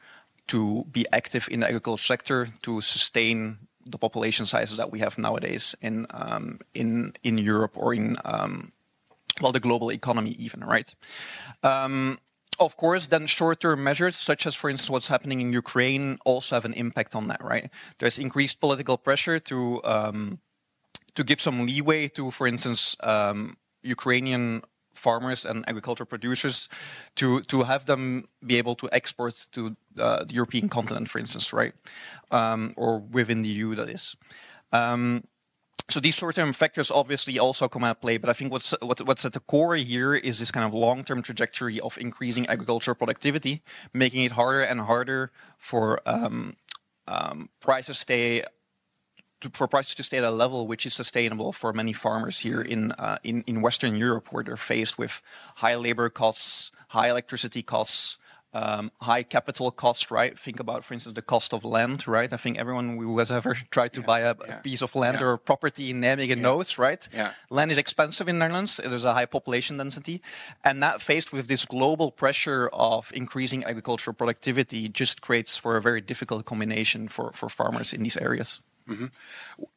to 0.48 0.84
be 0.90 1.06
active 1.12 1.48
in 1.50 1.60
the 1.60 1.66
agriculture 1.66 2.04
sector 2.04 2.48
to 2.62 2.80
sustain 2.80 3.58
the 3.84 3.98
population 3.98 4.46
sizes 4.46 4.76
that 4.78 4.90
we 4.90 4.98
have 4.98 5.16
nowadays 5.16 5.76
in 5.80 6.06
um, 6.10 6.58
in 6.74 7.14
in 7.22 7.38
Europe 7.38 7.74
or 7.76 7.94
in 7.94 8.16
um, 8.24 8.72
well 9.40 9.52
the 9.52 9.60
global 9.60 9.90
economy 9.92 10.34
even, 10.38 10.60
right? 10.64 10.92
Um, 11.62 12.18
of 12.58 12.76
course, 12.76 13.08
then 13.08 13.26
short-term 13.26 13.84
measures, 13.84 14.16
such 14.16 14.46
as, 14.46 14.54
for 14.54 14.70
instance, 14.70 14.90
what's 14.90 15.08
happening 15.08 15.42
in 15.42 15.52
Ukraine, 15.52 16.18
also 16.24 16.56
have 16.56 16.64
an 16.64 16.72
impact 16.72 17.14
on 17.14 17.28
that, 17.28 17.44
right? 17.44 17.68
There's 17.98 18.18
increased 18.18 18.60
political 18.60 18.96
pressure 18.96 19.38
to 19.40 19.80
um, 19.84 20.40
to 21.14 21.22
give 21.22 21.40
some 21.40 21.66
leeway 21.66 22.08
to, 22.08 22.30
for 22.30 22.46
instance, 22.46 22.96
um, 23.00 23.56
Ukrainian 23.82 24.62
farmers 25.06 25.46
and 25.46 25.58
agricultural 25.68 26.08
producers 26.14 26.68
to 27.14 27.26
to 27.52 27.56
have 27.70 27.82
them 27.90 28.02
be 28.50 28.58
able 28.62 28.74
to 28.82 28.86
export 28.98 29.34
to 29.52 29.60
uh, 30.06 30.24
the 30.28 30.34
European 30.34 30.68
continent, 30.68 31.06
for 31.08 31.20
instance, 31.20 31.46
right, 31.60 31.74
um, 32.30 32.60
or 32.76 32.98
within 32.98 33.42
the 33.42 33.48
EU, 33.58 33.74
that 33.78 33.88
is. 33.88 34.16
Um, 34.72 35.22
so 35.88 36.00
these 36.00 36.16
short-term 36.18 36.52
factors 36.52 36.90
obviously 36.90 37.38
also 37.38 37.68
come 37.68 37.84
at 37.84 38.00
play, 38.00 38.18
but 38.18 38.28
I 38.28 38.32
think 38.32 38.50
what's 38.50 38.74
what, 38.80 38.98
what's 39.06 39.24
at 39.24 39.32
the 39.32 39.44
core 39.52 39.76
here 39.76 40.14
is 40.28 40.38
this 40.38 40.50
kind 40.50 40.66
of 40.66 40.74
long-term 40.74 41.22
trajectory 41.22 41.78
of 41.80 41.96
increasing 42.06 42.44
agricultural 42.48 42.96
productivity, 42.96 43.62
making 43.92 44.24
it 44.24 44.32
harder 44.32 44.62
and 44.70 44.80
harder 44.80 45.30
for 45.58 46.00
um, 46.14 46.56
um 47.06 47.48
prices 47.60 47.98
stay 47.98 48.42
to, 49.40 49.50
for 49.52 49.66
prices 49.66 49.94
to 49.94 50.02
stay 50.02 50.18
at 50.18 50.24
a 50.24 50.30
level 50.30 50.66
which 50.66 50.86
is 50.86 50.94
sustainable 50.94 51.52
for 51.52 51.72
many 51.72 51.92
farmers 51.92 52.40
here 52.40 52.60
in, 52.60 52.92
uh, 52.92 53.18
in, 53.22 53.42
in 53.46 53.62
Western 53.62 53.96
Europe, 53.96 54.28
where 54.30 54.44
they're 54.44 54.56
faced 54.56 54.98
with 54.98 55.22
high 55.56 55.74
labor 55.74 56.08
costs, 56.08 56.72
high 56.88 57.08
electricity 57.08 57.62
costs, 57.62 58.18
um, 58.56 58.90
high 59.02 59.22
capital 59.22 59.70
cost, 59.70 60.10
right? 60.10 60.38
Think 60.38 60.60
about, 60.60 60.82
for 60.82 60.94
instance, 60.94 61.14
the 61.14 61.20
cost 61.20 61.52
of 61.52 61.62
land, 61.62 62.08
right? 62.08 62.32
I 62.32 62.38
think 62.38 62.56
everyone 62.56 62.96
who 62.96 63.18
has 63.18 63.30
ever 63.30 63.54
tried 63.70 63.92
to 63.94 64.00
yeah, 64.00 64.06
buy 64.06 64.20
a, 64.20 64.34
yeah. 64.46 64.56
piece 64.60 64.80
of 64.80 64.94
land 64.94 65.18
yeah. 65.20 65.26
or 65.26 65.36
property 65.36 65.90
in 65.90 66.00
Nijmegen 66.00 66.38
knows, 66.38 66.78
right? 66.78 67.06
Land 67.50 67.70
is 67.70 67.76
expensive 67.76 68.28
in 68.28 68.38
Netherlands. 68.38 68.80
There's 68.82 69.04
a 69.04 69.12
high 69.12 69.26
population 69.26 69.76
density. 69.76 70.22
And 70.64 70.82
that 70.82 71.02
faced 71.02 71.32
with 71.32 71.48
this 71.48 71.66
global 71.66 72.10
pressure 72.10 72.70
of 72.72 73.12
increasing 73.14 73.62
agricultural 73.64 74.14
productivity 74.14 74.88
just 74.88 75.20
creates 75.20 75.58
for 75.58 75.76
a 75.76 75.82
very 75.82 76.00
difficult 76.00 76.46
combination 76.46 77.08
for, 77.08 77.32
for 77.32 77.50
farmers 77.50 77.92
in 77.92 78.02
these 78.02 78.16
areas. 78.16 78.60
Mm-hmm. 78.88 79.06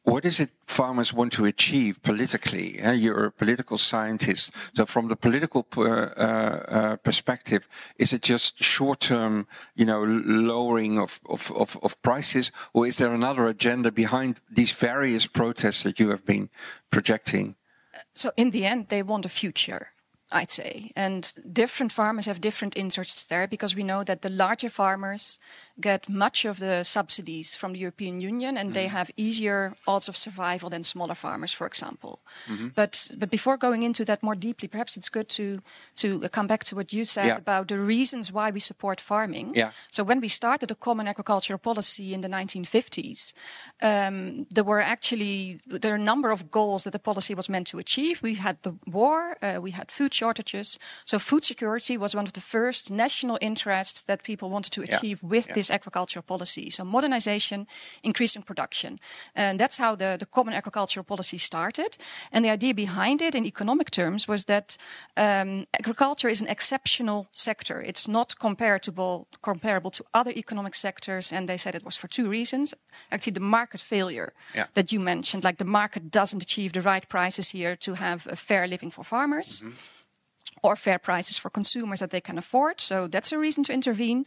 What 0.04 0.24
is 0.24 0.38
it 0.38 0.50
farmers 0.66 1.12
want 1.12 1.32
to 1.32 1.44
achieve 1.44 2.00
politically? 2.02 2.80
Uh, 2.80 2.92
you're 2.92 3.24
a 3.24 3.32
political 3.32 3.76
scientist. 3.76 4.52
So 4.74 4.86
from 4.86 5.08
the 5.08 5.16
political 5.16 5.64
per, 5.64 6.12
uh, 6.16 6.72
uh, 6.72 6.96
perspective, 6.96 7.68
is 7.98 8.12
it 8.12 8.22
just 8.22 8.62
short-term, 8.62 9.48
you 9.74 9.84
know, 9.84 10.04
lowering 10.04 10.98
of, 10.98 11.20
of, 11.28 11.50
of, 11.56 11.76
of, 11.82 12.00
prices, 12.02 12.52
or 12.72 12.86
is 12.86 12.98
there 12.98 13.12
another 13.12 13.48
agenda 13.48 13.90
behind 13.90 14.40
these 14.48 14.70
various 14.70 15.26
protests 15.26 15.82
that 15.82 15.98
you 15.98 16.10
have 16.10 16.24
been 16.24 16.48
projecting? 16.90 17.56
So 18.14 18.30
in 18.36 18.50
the 18.50 18.64
end, 18.64 18.88
they 18.88 19.02
want 19.02 19.26
a 19.26 19.28
future. 19.28 19.88
I'd 20.32 20.50
say. 20.50 20.92
And 20.94 21.32
different 21.52 21.92
farmers 21.92 22.26
have 22.26 22.40
different 22.40 22.76
interests 22.76 23.24
there 23.26 23.48
because 23.48 23.74
we 23.74 23.82
know 23.82 24.04
that 24.04 24.22
the 24.22 24.30
larger 24.30 24.70
farmers 24.70 25.40
get 25.80 26.08
much 26.08 26.44
of 26.44 26.58
the 26.58 26.84
subsidies 26.84 27.54
from 27.54 27.72
the 27.72 27.78
European 27.78 28.20
Union 28.20 28.56
and 28.56 28.70
mm. 28.70 28.74
they 28.74 28.86
mm-hmm. 28.86 28.96
have 28.96 29.10
easier 29.16 29.74
odds 29.86 30.08
of 30.08 30.16
survival 30.16 30.70
than 30.70 30.82
smaller 30.82 31.14
farmers, 31.14 31.52
for 31.52 31.66
example. 31.66 32.20
Mm-hmm. 32.48 32.68
But 32.74 33.10
but 33.16 33.30
before 33.30 33.56
going 33.56 33.82
into 33.82 34.04
that 34.04 34.22
more 34.22 34.36
deeply, 34.36 34.68
perhaps 34.68 34.96
it's 34.96 35.08
good 35.08 35.28
to 35.28 35.62
to 35.96 36.28
come 36.28 36.46
back 36.46 36.64
to 36.64 36.76
what 36.76 36.92
you 36.92 37.04
said 37.04 37.26
yeah. 37.26 37.36
about 37.36 37.68
the 37.68 37.78
reasons 37.78 38.32
why 38.32 38.50
we 38.50 38.60
support 38.60 39.00
farming. 39.00 39.52
Yeah. 39.54 39.70
So 39.90 40.04
when 40.04 40.20
we 40.20 40.28
started 40.28 40.68
the 40.68 40.74
common 40.74 41.08
agricultural 41.08 41.58
policy 41.58 42.12
in 42.14 42.20
the 42.20 42.28
1950s, 42.28 43.32
um, 43.82 44.46
there 44.54 44.64
were 44.64 44.80
actually 44.80 45.60
there 45.66 45.92
are 45.92 46.00
a 46.00 46.04
number 46.12 46.30
of 46.30 46.50
goals 46.50 46.82
that 46.84 46.92
the 46.92 46.98
policy 46.98 47.34
was 47.34 47.48
meant 47.48 47.66
to 47.68 47.78
achieve. 47.78 48.22
We 48.22 48.34
had 48.34 48.56
the 48.62 48.74
war, 48.86 49.36
uh, 49.42 49.58
we 49.62 49.70
had 49.72 49.90
food 49.90 50.14
shortages. 50.14 50.78
So 51.04 51.18
food 51.18 51.44
security 51.44 51.96
was 51.98 52.14
one 52.14 52.26
of 52.26 52.32
the 52.32 52.40
first 52.40 52.90
national 52.90 53.38
interests 53.40 54.02
that 54.02 54.22
people 54.22 54.50
wanted 54.50 54.72
to 54.72 54.82
achieve 54.82 55.20
yeah. 55.22 55.28
with 55.28 55.46
yeah. 55.48 55.54
This 55.70 55.80
agricultural 55.80 56.22
policy. 56.22 56.70
So 56.70 56.84
modernization, 56.84 57.66
increasing 58.02 58.44
production. 58.44 58.98
And 59.34 59.58
that's 59.58 59.78
how 59.78 59.96
the, 59.96 60.16
the 60.18 60.26
common 60.26 60.54
agricultural 60.54 61.04
policy 61.04 61.38
started. 61.38 61.96
And 62.32 62.44
the 62.44 62.52
idea 62.52 62.74
behind 62.74 63.20
it 63.22 63.34
in 63.34 63.44
economic 63.44 63.90
terms 63.90 64.28
was 64.28 64.44
that 64.44 64.76
um, 65.16 65.66
agriculture 65.72 66.30
is 66.30 66.40
an 66.42 66.48
exceptional 66.48 67.26
sector. 67.32 67.82
It's 67.82 68.06
not 68.08 68.34
comparable, 68.38 69.26
comparable 69.40 69.90
to 69.90 70.04
other 70.12 70.32
economic 70.32 70.74
sectors. 70.74 71.32
And 71.32 71.48
they 71.48 71.58
said 71.58 71.74
it 71.74 71.84
was 71.84 71.96
for 71.96 72.08
two 72.08 72.28
reasons. 72.30 72.74
Actually, 73.10 73.34
the 73.34 73.40
market 73.40 73.80
failure 73.80 74.32
yeah. 74.54 74.66
that 74.74 74.90
you 74.90 75.00
mentioned, 75.00 75.44
like 75.44 75.56
the 75.56 75.64
market 75.64 76.10
doesn't 76.10 76.42
achieve 76.42 76.72
the 76.72 76.80
right 76.80 77.08
prices 77.08 77.50
here 77.50 77.76
to 77.76 77.94
have 77.94 78.26
a 78.30 78.36
fair 78.36 78.66
living 78.66 78.92
for 78.92 79.04
farmers. 79.04 79.62
Mm 79.62 79.70
-hmm 79.70 79.99
or 80.62 80.76
fair 80.76 80.98
prices 80.98 81.38
for 81.38 81.50
consumers 81.50 82.00
that 82.00 82.10
they 82.10 82.20
can 82.20 82.38
afford. 82.38 82.80
So 82.80 83.06
that's 83.06 83.32
a 83.32 83.38
reason 83.38 83.64
to 83.64 83.72
intervene. 83.72 84.24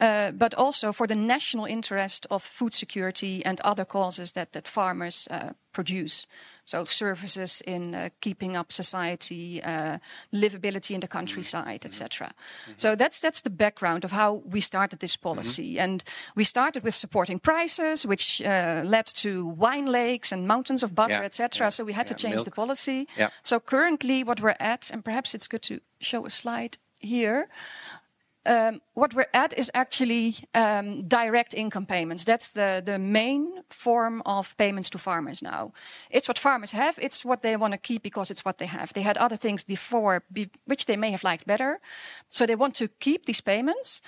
Uh, 0.00 0.30
but 0.32 0.54
also 0.54 0.92
for 0.92 1.06
the 1.06 1.14
national 1.14 1.64
interest 1.64 2.26
of 2.30 2.42
food 2.42 2.74
security 2.74 3.44
and 3.44 3.60
other 3.60 3.84
causes 3.84 4.32
that, 4.32 4.52
that 4.52 4.68
farmers 4.68 5.28
uh, 5.30 5.52
produce. 5.72 6.26
So 6.66 6.84
services 6.84 7.62
in 7.66 7.94
uh, 7.94 8.08
keeping 8.20 8.56
up 8.56 8.72
society, 8.72 9.62
uh, 9.62 9.98
livability 10.32 10.94
in 10.94 11.00
the 11.00 11.08
countryside, 11.08 11.80
mm-hmm. 11.80 11.86
etc. 11.86 12.26
Mm-hmm. 12.26 12.72
So 12.76 12.96
that's 12.96 13.20
that's 13.20 13.40
the 13.40 13.50
background 13.50 14.04
of 14.04 14.10
how 14.10 14.42
we 14.44 14.60
started 14.60 14.98
this 14.98 15.16
policy, 15.16 15.74
mm-hmm. 15.74 15.84
and 15.84 16.04
we 16.34 16.44
started 16.44 16.82
with 16.82 16.94
supporting 16.94 17.38
prices, 17.38 18.04
which 18.04 18.42
uh, 18.42 18.82
led 18.84 19.06
to 19.06 19.46
wine 19.46 19.86
lakes 19.86 20.32
and 20.32 20.46
mountains 20.46 20.82
of 20.82 20.94
butter, 20.94 21.20
yeah. 21.20 21.26
etc. 21.26 21.66
Yeah. 21.66 21.70
So 21.70 21.84
we 21.84 21.92
had 21.92 22.10
yeah. 22.10 22.16
to 22.16 22.22
change 22.22 22.34
Milk. 22.34 22.44
the 22.44 22.50
policy. 22.50 23.06
So 23.42 23.60
currently, 23.60 24.24
what 24.24 24.40
we're 24.40 24.56
at, 24.60 24.90
and 24.92 25.04
perhaps 25.04 25.34
it's 25.34 25.48
good 25.48 25.62
to 25.62 25.80
show 26.00 26.26
a 26.26 26.30
slide 26.30 26.78
here 27.00 27.48
um, 28.46 28.80
what 28.94 29.14
we're 29.14 29.26
at 29.34 29.52
is 29.58 29.70
actually 29.74 30.36
um, 30.54 31.08
direct 31.08 31.54
income 31.54 31.86
payments. 31.86 32.24
That's 32.24 32.50
the, 32.50 32.82
the 32.84 32.98
main 32.98 33.62
form 33.70 34.22
of 34.24 34.56
payments 34.56 34.88
to 34.90 34.98
farmers 34.98 35.42
now. 35.42 35.72
It's 36.10 36.28
what 36.28 36.38
farmers 36.38 36.72
have. 36.72 36.98
It's 36.98 37.24
what 37.24 37.42
they 37.42 37.56
want 37.56 37.72
to 37.72 37.78
keep 37.78 38.02
because 38.02 38.30
it's 38.30 38.44
what 38.44 38.58
they 38.58 38.66
have. 38.66 38.92
They 38.92 39.02
had 39.02 39.18
other 39.18 39.36
things 39.36 39.64
before, 39.64 40.22
be, 40.32 40.50
which 40.64 40.86
they 40.86 40.96
may 40.96 41.10
have 41.10 41.24
liked 41.24 41.46
better. 41.46 41.80
So 42.30 42.46
they 42.46 42.56
want 42.56 42.74
to 42.76 42.88
keep 42.88 43.26
these 43.26 43.40
payments, 43.40 44.00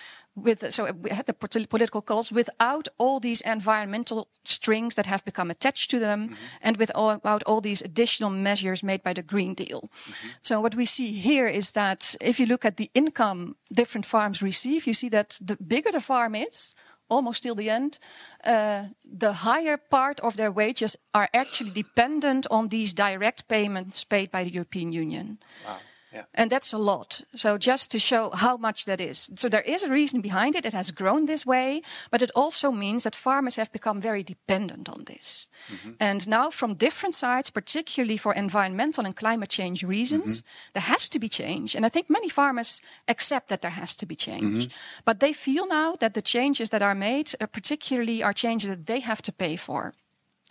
with 0.43 0.73
so 0.73 0.93
we 0.93 1.11
had 1.11 1.27
the 1.27 1.35
political 1.35 2.03
calls 2.03 2.33
without 2.33 2.89
all 2.99 3.21
these 3.21 3.41
environmental 3.43 4.29
strings 4.45 4.95
that 4.95 5.07
have 5.07 5.25
become 5.25 5.51
attached 5.51 5.91
to 5.91 5.99
them, 5.99 6.21
mm-hmm. 6.29 6.35
and 6.63 6.77
without 6.77 7.43
all 7.47 7.61
these 7.61 7.83
additional 7.85 8.31
measures 8.31 8.83
made 8.83 9.03
by 9.03 9.13
the 9.13 9.23
Green 9.23 9.55
Deal. 9.55 9.81
Mm-hmm. 9.81 10.29
So 10.43 10.61
what 10.61 10.75
we 10.75 10.87
see 10.87 11.13
here 11.13 11.47
is 11.47 11.71
that 11.73 12.17
if 12.21 12.41
you 12.41 12.47
look 12.47 12.65
at 12.65 12.77
the 12.77 12.91
income 12.95 13.57
different 13.73 14.07
farms 14.07 14.43
receive, 14.43 14.87
you 14.87 14.95
see 14.95 15.11
that 15.11 15.39
the 15.41 15.57
bigger 15.57 15.93
the 15.93 16.01
farm 16.01 16.35
is, 16.35 16.75
almost 17.09 17.43
till 17.43 17.55
the 17.55 17.71
end, 17.71 17.99
uh, 18.45 18.85
the 19.05 19.33
higher 19.33 19.77
part 19.77 20.21
of 20.21 20.37
their 20.37 20.53
wages 20.53 20.97
are 21.15 21.29
actually 21.33 21.71
dependent 21.71 22.47
on 22.51 22.69
these 22.69 22.93
direct 22.93 23.49
payments 23.49 24.05
paid 24.05 24.31
by 24.31 24.45
the 24.45 24.53
European 24.53 24.93
Union. 24.93 25.39
Wow. 25.67 25.79
Yeah. 26.13 26.25
And 26.35 26.51
that's 26.51 26.73
a 26.73 26.79
lot. 26.79 27.23
So 27.35 27.59
just 27.59 27.91
to 27.91 27.99
show 27.99 28.31
how 28.31 28.57
much 28.57 28.87
that 28.87 29.01
is. 29.01 29.31
So 29.37 29.49
there 29.49 29.63
is 29.63 29.83
a 29.83 29.91
reason 29.91 30.21
behind 30.21 30.55
it. 30.55 30.65
It 30.65 30.73
has 30.73 30.91
grown 30.91 31.27
this 31.27 31.45
way, 31.45 31.83
but 32.11 32.23
it 32.23 32.31
also 32.35 32.73
means 32.73 33.03
that 33.03 33.15
farmers 33.15 33.57
have 33.57 33.73
become 33.73 34.01
very 34.01 34.23
dependent 34.23 34.89
on 34.89 35.05
this. 35.05 35.49
Mm-hmm. 35.71 35.91
And 36.01 36.27
now 36.27 36.51
from 36.51 36.75
different 36.75 37.15
sides, 37.15 37.51
particularly 37.51 38.17
for 38.17 38.33
environmental 38.33 39.05
and 39.05 39.15
climate 39.15 39.51
change 39.51 39.83
reasons, 39.83 40.41
mm-hmm. 40.41 40.71
there 40.73 40.83
has 40.83 41.09
to 41.11 41.19
be 41.19 41.29
change. 41.29 41.75
And 41.75 41.85
I 41.85 41.91
think 41.91 42.09
many 42.09 42.31
farmers 42.31 42.81
accept 43.07 43.49
that 43.49 43.61
there 43.61 43.71
has 43.73 43.95
to 43.97 44.07
be 44.07 44.17
change. 44.17 44.69
Mm-hmm. 44.69 45.03
But 45.05 45.21
they 45.21 45.35
feel 45.35 45.67
now 45.67 45.97
that 45.97 46.15
the 46.15 46.23
changes 46.23 46.71
that 46.71 46.83
are 46.83 46.95
made, 46.95 47.35
uh, 47.39 47.47
particularly 47.47 48.23
are 48.23 48.33
changes 48.33 48.71
that 48.71 48.87
they 48.87 49.01
have 49.01 49.21
to 49.23 49.33
pay 49.33 49.57
for 49.57 49.93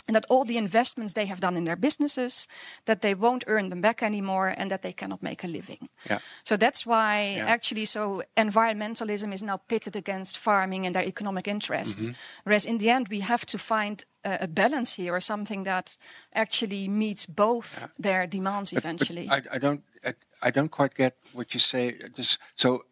and 0.05 0.15
that 0.15 0.25
all 0.29 0.45
the 0.45 0.57
investments 0.57 1.13
they 1.13 1.25
have 1.25 1.39
done 1.41 1.57
in 1.57 1.65
their 1.65 1.75
businesses 1.75 2.47
that 2.85 3.01
they 3.01 3.15
won't 3.15 3.43
earn 3.47 3.69
them 3.69 3.81
back 3.81 4.01
anymore 4.01 4.53
and 4.57 4.69
that 4.69 4.81
they 4.81 4.93
cannot 4.93 5.21
make 5.21 5.43
a 5.43 5.47
living 5.47 5.89
Yeah. 6.09 6.19
so 6.43 6.57
that's 6.57 6.85
why 6.85 7.35
Yeah. 7.37 7.53
actually 7.53 7.85
so 7.85 8.21
environmentalism 8.35 9.33
is 9.33 9.41
now 9.41 9.57
pitted 9.67 9.95
against 9.95 10.37
farming 10.37 10.85
and 10.85 10.93
their 10.95 11.05
economic 11.07 11.47
interests 11.47 12.07
Mm-hmm. 12.07 12.15
whereas 12.45 12.65
in 12.65 12.77
the 12.77 12.89
end 12.89 13.07
we 13.09 13.19
have 13.21 13.45
to 13.45 13.57
find 13.57 14.03
a, 14.23 14.37
a 14.41 14.47
balance 14.47 14.93
here 15.01 15.13
or 15.13 15.19
something 15.21 15.65
that 15.65 15.97
actually 16.33 16.87
meets 16.87 17.25
both 17.25 17.87
their 18.03 18.27
demands 18.27 18.71
But 18.71 18.83
eventually 18.83 19.27
I, 19.29 19.41
I 19.55 19.59
don't. 19.59 19.81
I, 20.05 20.13
I 20.47 20.51
don't 20.51 20.69
quite 20.71 20.93
get 20.95 21.13
what 21.33 21.53
you 21.53 21.59
say. 21.59 21.97
This, 22.15 22.37
so 22.55 22.85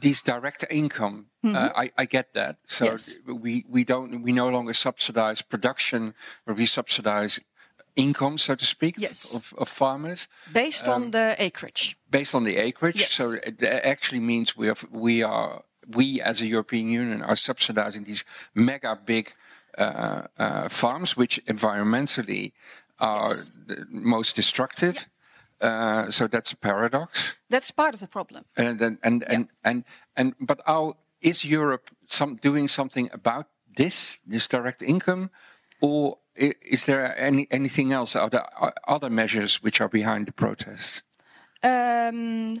these 0.00 0.22
direct 0.22 0.64
income, 0.70 1.26
uh, 1.44 1.70
I, 1.82 1.90
I 2.02 2.04
get 2.06 2.26
that. 2.34 2.56
So 2.66 2.84
Mm-hmm. 2.84 2.92
Yes. 2.92 3.18
we 3.44 3.64
we 3.68 3.84
don't 3.84 4.22
we 4.22 4.32
no 4.32 4.48
longer 4.50 4.74
subsidize 4.74 5.42
production, 5.42 6.14
but 6.46 6.56
we 6.56 6.66
subsidize 6.66 7.40
income, 7.94 8.38
so 8.38 8.54
to 8.54 8.64
speak, 8.64 8.94
Yes. 8.98 9.34
of, 9.34 9.52
of 9.58 9.68
farmers 9.68 10.28
based 10.52 10.88
on 10.88 11.10
the 11.10 11.34
acreage 11.38 11.96
based 12.10 12.34
on 12.34 12.44
the 12.44 12.56
acreage. 12.56 13.00
Yes. 13.00 13.12
So 13.12 13.32
it 13.32 13.62
actually 13.62 14.20
means 14.20 14.56
we 14.56 14.66
have 14.68 14.84
we 14.90 15.24
are 15.24 15.62
we 15.96 16.20
as 16.22 16.40
a 16.42 16.46
European 16.46 16.88
Union 17.00 17.22
are 17.22 17.36
subsidizing 17.36 18.04
these 18.04 18.24
mega 18.54 18.96
big 19.04 19.32
uh, 19.78 20.22
uh, 20.38 20.68
farms, 20.68 21.16
which 21.16 21.40
environmentally 21.46 22.52
are 22.98 23.28
Yes. 23.28 23.50
the 23.66 23.86
most 23.90 24.36
destructive. 24.36 24.96
Uh, 25.60 26.10
so 26.10 26.28
that's 26.28 26.52
a 26.52 26.56
paradox. 26.56 27.36
that's 27.50 27.72
part 27.72 27.94
of 27.94 28.00
the 28.00 28.06
problem 28.06 28.44
And 28.56 28.78
then 28.78 28.98
and 29.02 29.24
and, 29.26 29.48
and 29.64 29.84
and 30.14 30.34
but 30.38 30.60
how 30.66 30.94
is 31.20 31.44
Europe 31.44 31.90
some 32.06 32.36
doing 32.36 32.68
something 32.68 33.10
about 33.12 33.46
this 33.76 34.20
this 34.26 34.48
direct 34.48 34.82
income, 34.82 35.30
or 35.80 36.18
is 36.34 36.84
there 36.84 37.18
any 37.18 37.46
anything 37.50 37.92
else? 37.92 38.18
Are 38.18 38.30
there 38.30 38.46
other 38.86 39.10
measures 39.10 39.62
which 39.62 39.80
are 39.80 39.88
behind 39.88 40.26
the 40.26 40.32
protests? 40.32 41.02
Um, 41.62 42.56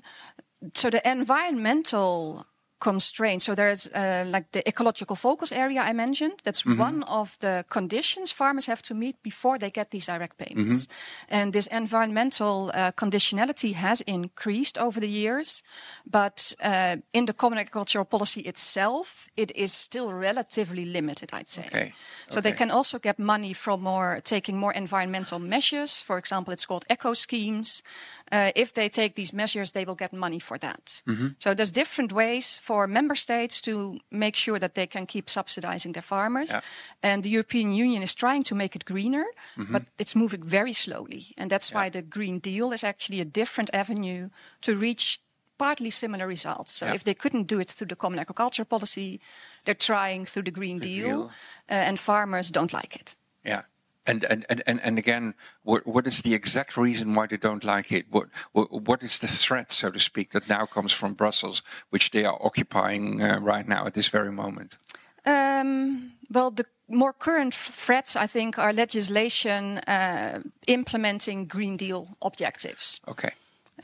so 0.74 0.90
the 0.90 1.00
environmental 1.04 2.46
constraints. 2.80 3.44
So 3.44 3.54
there's 3.54 3.86
uh, 3.88 4.24
like 4.26 4.52
the 4.52 4.66
ecological 4.68 5.16
focus 5.16 5.52
area 5.52 5.80
I 5.80 5.92
mentioned. 5.92 6.40
That's 6.44 6.64
one 6.64 7.02
of 7.04 7.38
the 7.38 7.64
conditions 7.68 8.32
farmers 8.32 8.66
have 8.66 8.82
to 8.82 8.94
meet 8.94 9.22
before 9.22 9.58
they 9.58 9.70
get 9.70 9.90
these 9.90 10.06
direct 10.06 10.38
payments. 10.38 10.86
And 11.28 11.52
this 11.52 11.66
environmental 11.66 12.70
uh, 12.74 12.92
conditionality 12.92 13.72
has 13.74 14.00
increased 14.02 14.78
over 14.78 15.00
the 15.00 15.08
years, 15.08 15.62
but 16.04 16.54
uh, 16.62 16.96
in 17.12 17.26
the 17.26 17.32
common 17.34 17.58
agricultural 17.58 18.04
policy 18.04 18.40
itself, 18.40 19.28
it 19.36 19.50
is 19.54 19.72
still 19.72 20.12
relatively 20.12 20.84
limited. 20.84 21.30
I'd 21.32 21.48
say. 21.48 21.66
Okay. 21.66 21.92
So 22.28 22.40
they 22.40 22.52
can 22.52 22.70
also 22.70 22.98
get 22.98 23.18
money 23.18 23.54
from 23.54 23.82
more 23.82 24.20
taking 24.22 24.58
more 24.58 24.72
environmental 24.72 25.38
measures. 25.38 26.00
For 26.00 26.18
example, 26.18 26.52
it's 26.52 26.66
called 26.66 26.84
eco 26.88 27.14
schemes. 27.14 27.82
Uh, 28.30 28.50
if 28.54 28.72
they 28.72 28.88
take 28.90 29.14
these 29.14 29.32
measures, 29.32 29.72
they 29.72 29.84
will 29.84 29.94
get 29.94 30.12
money 30.12 30.38
for 30.38 30.58
that. 30.58 31.02
So 31.38 31.54
there's 31.54 31.70
different 31.70 32.12
ways 32.12 32.60
for 32.68 32.86
member 32.86 33.16
states 33.16 33.60
to 33.60 33.72
make 34.10 34.36
sure 34.36 34.58
that 34.58 34.74
they 34.74 34.86
can 34.86 35.06
keep 35.06 35.28
subsidizing 35.30 35.92
their 35.94 36.02
farmers. 36.04 36.50
Yeah. 36.50 36.60
And 37.02 37.22
the 37.22 37.30
European 37.30 37.72
Union 37.84 38.02
is 38.02 38.14
trying 38.14 38.44
to 38.44 38.54
make 38.54 38.76
it 38.76 38.84
greener, 38.84 39.24
but 39.70 39.82
it's 39.98 40.14
moving 40.14 40.42
very 40.44 40.72
slowly. 40.72 41.22
And 41.38 41.50
that's 41.50 41.72
why 41.72 41.90
the 41.90 42.02
Green 42.02 42.40
Deal 42.40 42.72
is 42.72 42.84
actually 42.84 43.20
a 43.20 43.24
different 43.24 43.70
avenue 43.72 44.28
to 44.60 44.70
reach 44.80 45.18
partly 45.58 45.90
similar 45.90 46.26
results. 46.28 46.72
So 46.78 46.86
Yeah. 46.86 46.94
if 46.94 47.02
they 47.02 47.14
couldn't 47.14 47.46
do 47.48 47.60
it 47.60 47.70
through 47.76 47.88
the 47.88 47.96
common 47.96 48.18
agriculture 48.20 48.66
policy, 48.66 49.18
they're 49.64 49.86
trying 49.86 50.26
through 50.26 50.44
the 50.44 50.54
Green 50.60 50.78
Deal, 50.80 51.06
Deal. 51.06 51.22
Uh, 51.70 51.88
and 51.88 51.98
farmers 51.98 52.50
don't 52.50 52.72
like 52.72 52.94
it. 53.00 53.16
Yeah. 53.44 53.62
And, 54.08 54.24
and, 54.24 54.46
and, 54.66 54.80
and, 54.82 54.98
again, 54.98 55.34
what, 55.64 55.86
what 55.86 56.06
is 56.06 56.22
the 56.22 56.34
exact 56.34 56.76
reason 56.76 57.14
why 57.14 57.26
they 57.26 57.36
don't 57.36 57.62
like 57.62 57.92
it? 57.92 58.06
What, 58.10 58.28
what, 58.52 58.72
what 58.72 59.02
is 59.02 59.18
the 59.18 59.28
threat, 59.28 59.70
so 59.70 59.90
to 59.90 60.00
speak, 60.00 60.30
that 60.30 60.48
now 60.48 60.64
comes 60.66 60.92
from 60.92 61.12
Brussels, 61.12 61.62
which 61.90 62.10
they 62.10 62.24
are 62.24 62.38
occupying 62.40 63.22
uh, 63.22 63.38
right 63.38 63.68
now 63.68 63.86
at 63.86 63.92
this 63.92 64.08
very 64.08 64.32
moment? 64.32 64.78
Um, 65.26 66.12
well, 66.30 66.50
the 66.50 66.64
more 66.88 67.12
current 67.12 67.54
threats, 67.54 68.16
I 68.16 68.26
think, 68.26 68.58
are 68.58 68.72
legislation 68.72 69.78
uh, 69.78 70.40
implementing 70.66 71.46
Green 71.46 71.76
Deal 71.76 72.16
objectives. 72.22 73.00
Okay. 73.06 73.32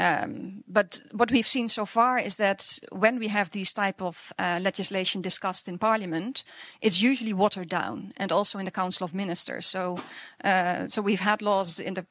Um, 0.00 0.64
but 0.66 1.00
what 1.12 1.30
we've 1.30 1.46
seen 1.46 1.68
so 1.68 1.87
far 1.87 2.18
is 2.18 2.37
that 2.37 2.78
when 2.90 3.18
we 3.18 3.28
have 3.28 3.50
these 3.50 3.72
type 3.72 4.02
of 4.02 4.33
uh, 4.38 4.59
legislation 4.62 5.22
discussed 5.22 5.68
in 5.68 5.78
Parliament, 5.78 6.44
it's 6.80 7.00
usually 7.00 7.33
watered 7.33 7.68
down, 7.68 8.12
and 8.16 8.33
also 8.33 8.59
in 8.59 8.64
the 8.64 8.70
Council 8.70 9.04
of 9.04 9.14
Ministers. 9.14 9.66
So, 9.66 9.98
uh, 10.42 10.87
so 10.87 11.02
we've 11.02 11.20
had 11.20 11.42
laws 11.42 11.78
in 11.78 11.94
the 11.94 12.07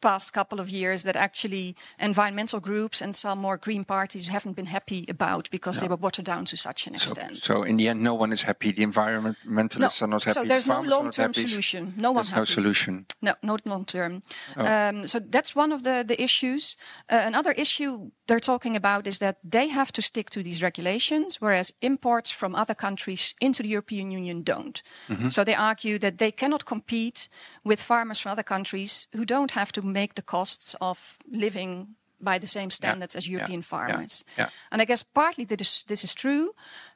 past 0.00 0.32
couple 0.32 0.60
of 0.60 0.68
years 0.68 1.02
that 1.02 1.16
actually 1.16 1.76
environmental 1.98 2.60
groups 2.60 3.00
and 3.00 3.14
some 3.14 3.38
more 3.38 3.56
green 3.56 3.84
parties 3.84 4.28
haven't 4.28 4.56
been 4.56 4.66
happy 4.66 5.04
about 5.08 5.50
because 5.50 5.80
they 5.80 5.88
were 5.88 5.96
watered 5.96 6.24
down 6.24 6.44
to 6.46 6.56
such 6.56 6.86
an 6.86 6.94
extent. 6.94 7.38
so 7.38 7.62
in 7.62 7.76
the 7.76 7.88
end, 7.88 8.02
no 8.02 8.14
one 8.14 8.32
is 8.32 8.42
happy. 8.42 8.72
The 8.72 8.84
environmentalists 8.84 10.02
are 10.02 10.06
not 10.06 10.24
happy. 10.24 10.34
So 10.34 10.42
the 10.42 10.48
there's 10.48 10.66
no 10.66 10.74
are 10.74 10.82
not 10.82 10.90
long-term 10.90 11.34
solution. 11.34 11.94
No 11.96 12.12
one 12.12 12.24
There's 12.24 12.36
no 12.36 12.44
solution. 12.44 13.06
No, 13.22 13.34
not 13.42 13.66
long 13.66 13.84
term. 13.84 14.22
Oh. 14.56 14.66
Um, 14.66 15.06
so 15.06 15.18
that's 15.18 15.54
one 15.54 15.72
of 15.72 15.82
the, 15.82 16.04
the 16.06 16.20
issues. 16.22 16.76
Uh, 17.08 17.22
another 17.24 17.52
issue 17.52 18.10
they're 18.30 18.38
talking 18.38 18.76
about 18.76 19.06
is 19.08 19.18
that 19.18 19.38
they 19.42 19.66
have 19.68 19.90
to 19.90 20.00
stick 20.00 20.30
to 20.30 20.40
these 20.40 20.62
regulations, 20.62 21.40
whereas 21.40 21.72
imports 21.80 22.30
from 22.30 22.54
other 22.54 22.76
countries 22.76 23.34
into 23.40 23.64
the 23.64 23.68
European 23.68 24.12
Union 24.12 24.44
don't. 24.44 24.84
Mm-hmm. 25.08 25.30
So 25.30 25.42
they 25.42 25.56
argue 25.56 25.98
that 25.98 26.18
they 26.18 26.30
cannot 26.30 26.64
compete 26.64 27.28
with 27.64 27.82
farmers 27.82 28.20
from 28.20 28.30
other 28.30 28.44
countries 28.44 29.08
who 29.16 29.24
don't 29.24 29.50
have 29.50 29.72
to 29.72 29.82
make 29.82 30.14
the 30.14 30.22
costs 30.22 30.76
of 30.80 31.18
living 31.28 31.96
by 32.20 32.38
the 32.38 32.46
same 32.46 32.70
standards 32.70 33.16
as 33.16 33.26
European 33.26 33.60
yeah, 33.60 33.64
farmers. 33.66 34.24
yeah. 34.38 34.48
And 34.70 34.82
I 34.82 34.84
guess 34.84 35.02
partly 35.02 35.44
that 35.46 35.60
is, 35.60 35.84
this 35.84 36.04
is 36.04 36.14
true. 36.14 36.52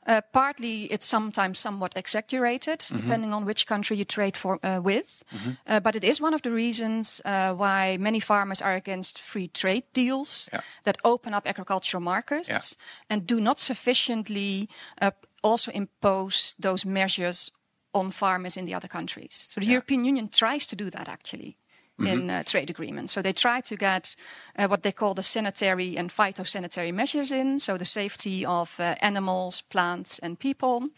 Uh, 0.06 0.20
partly 0.32 0.84
it's 0.92 1.06
sometimes 1.06 1.58
somewhat 1.58 1.96
exaggerated, 1.96 2.80
Mm-hmm. 2.80 3.00
depending 3.02 3.32
on 3.34 3.44
which 3.46 3.66
country 3.66 3.96
you 3.96 4.04
trade 4.04 4.36
for 4.36 4.58
uh, 4.62 4.80
with. 4.82 5.22
Uh, 5.66 5.80
but 5.80 5.94
it 5.96 6.04
is 6.04 6.20
one 6.20 6.34
of 6.34 6.42
the 6.42 6.50
reasons 6.50 7.20
uh, 7.24 7.54
why 7.54 7.96
many 7.98 8.20
farmers 8.20 8.60
are 8.62 8.74
against 8.74 9.18
free 9.20 9.48
trade 9.48 9.82
deals 9.94 10.48
Yeah. 10.52 10.60
that 10.82 10.96
open 11.02 11.34
up 11.34 11.46
agricultural 11.46 12.02
markets 12.02 12.48
Yeah. 12.48 12.60
and 13.08 13.26
do 13.26 13.40
not 13.40 13.58
sufficiently 13.58 14.68
uh, 15.02 15.10
also 15.42 15.70
impose 15.72 16.54
those 16.58 16.88
measures 16.88 17.50
on 17.92 18.10
farmers 18.10 18.56
in 18.56 18.66
the 18.66 18.74
other 18.76 18.88
countries. 18.88 19.46
So 19.50 19.60
the 19.60 19.66
European 19.70 20.04
Union 20.04 20.28
tries 20.28 20.66
to 20.66 20.76
do 20.76 20.90
that 20.90 21.08
actually. 21.08 21.56
In 21.98 22.28
uh, 22.30 22.42
trade 22.42 22.70
agreements. 22.70 23.12
So 23.12 23.22
they 23.22 23.32
try 23.32 23.60
to 23.60 23.76
get 23.76 24.16
uh, 24.58 24.66
what 24.66 24.82
they 24.82 24.92
call 24.92 25.14
the 25.14 25.22
sanitary 25.22 25.96
and 25.96 26.10
phytosanitary 26.10 26.92
measures 26.92 27.30
in, 27.30 27.58
so 27.60 27.76
the 27.76 27.84
safety 27.84 28.44
of 28.44 28.80
uh, 28.80 28.96
animals, 29.00 29.60
plants, 29.60 30.18
and 30.18 30.36
people, 30.38 30.88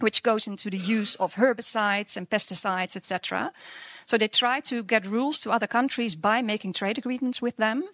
which 0.00 0.22
goes 0.24 0.46
into 0.48 0.68
the 0.68 0.76
use 0.76 1.14
of 1.20 1.34
herbicides 1.36 2.16
and 2.16 2.28
pesticides, 2.28 2.96
etc. 2.96 3.52
So 4.06 4.18
they 4.18 4.28
try 4.28 4.60
to 4.60 4.82
get 4.82 5.06
rules 5.06 5.38
to 5.40 5.50
other 5.52 5.68
countries 5.68 6.16
by 6.16 6.42
making 6.42 6.72
trade 6.72 6.98
agreements 6.98 7.40
with 7.40 7.56
them. 7.56 7.84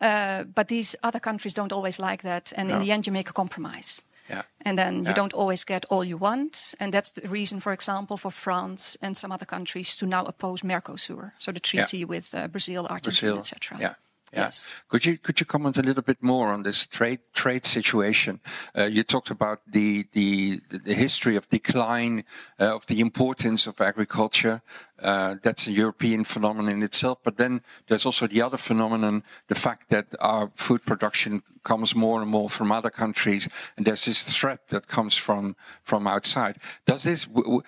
Uh, 0.00 0.44
but 0.44 0.68
these 0.68 0.96
other 1.02 1.20
countries 1.20 1.52
don't 1.52 1.72
always 1.72 1.98
like 1.98 2.22
that, 2.22 2.52
and 2.56 2.70
in 2.70 2.78
the 2.80 2.90
end, 2.90 3.06
you 3.06 3.12
make 3.12 3.28
a 3.28 3.34
compromise. 3.34 4.02
Yeah. 4.30 4.42
And 4.64 4.78
then 4.78 4.94
you 4.94 5.10
Yeah. 5.10 5.14
don't 5.16 5.34
always 5.34 5.64
get 5.64 5.84
all 5.90 6.04
you 6.04 6.18
want. 6.20 6.74
And 6.78 6.92
that's 6.94 7.12
the 7.12 7.28
reason, 7.28 7.60
for 7.60 7.72
example, 7.72 8.16
for 8.16 8.30
France 8.32 8.96
and 9.02 9.16
some 9.16 9.34
other 9.34 9.46
countries 9.46 9.96
to 9.96 10.06
now 10.06 10.24
oppose 10.24 10.66
Mercosur, 10.66 11.32
so 11.38 11.52
the 11.52 11.60
treaty 11.60 12.04
with 12.04 12.34
uh, 12.34 12.48
Brazil, 12.48 12.86
Argentina, 12.86 13.38
etc. 13.38 13.78
Yeah. 13.80 13.94
Yeah. 14.32 14.44
Yes. 14.44 14.72
Could 14.88 15.04
you 15.06 15.18
could 15.18 15.40
you 15.40 15.46
comment 15.46 15.76
a 15.78 15.82
little 15.82 16.04
bit 16.04 16.22
more 16.22 16.52
on 16.54 16.62
this 16.62 16.86
trade 16.86 17.18
trade 17.32 17.66
situation? 17.66 18.40
Uh, 18.78 18.84
you 18.84 19.02
talked 19.02 19.30
about 19.30 19.58
the 19.72 20.06
the 20.12 20.60
the 20.84 20.94
history 20.94 21.36
of 21.36 21.48
decline 21.48 22.22
uh, 22.60 22.74
of 22.76 22.84
the 22.86 23.00
importance 23.00 23.66
of 23.68 23.80
agriculture. 23.80 24.60
Uh, 25.02 25.36
that's 25.42 25.66
a 25.66 25.72
European 25.72 26.24
phenomenon 26.24 26.72
in 26.72 26.82
itself. 26.82 27.18
But 27.22 27.36
then 27.36 27.62
there's 27.86 28.06
also 28.06 28.26
the 28.26 28.42
other 28.42 28.56
phenomenon, 28.56 29.22
the 29.48 29.54
fact 29.54 29.88
that 29.90 30.06
our 30.20 30.50
food 30.54 30.84
production 30.84 31.42
comes 31.62 31.94
more 31.94 32.22
and 32.22 32.30
more 32.30 32.48
from 32.48 32.72
other 32.72 32.90
countries, 32.90 33.48
and 33.76 33.86
there's 33.86 34.04
this 34.04 34.22
threat 34.22 34.68
that 34.68 34.86
comes 34.86 35.16
from 35.16 35.56
from 35.82 36.06
outside. 36.06 36.56
Does 36.86 37.02
this, 37.02 37.28
uh, 37.36 37.60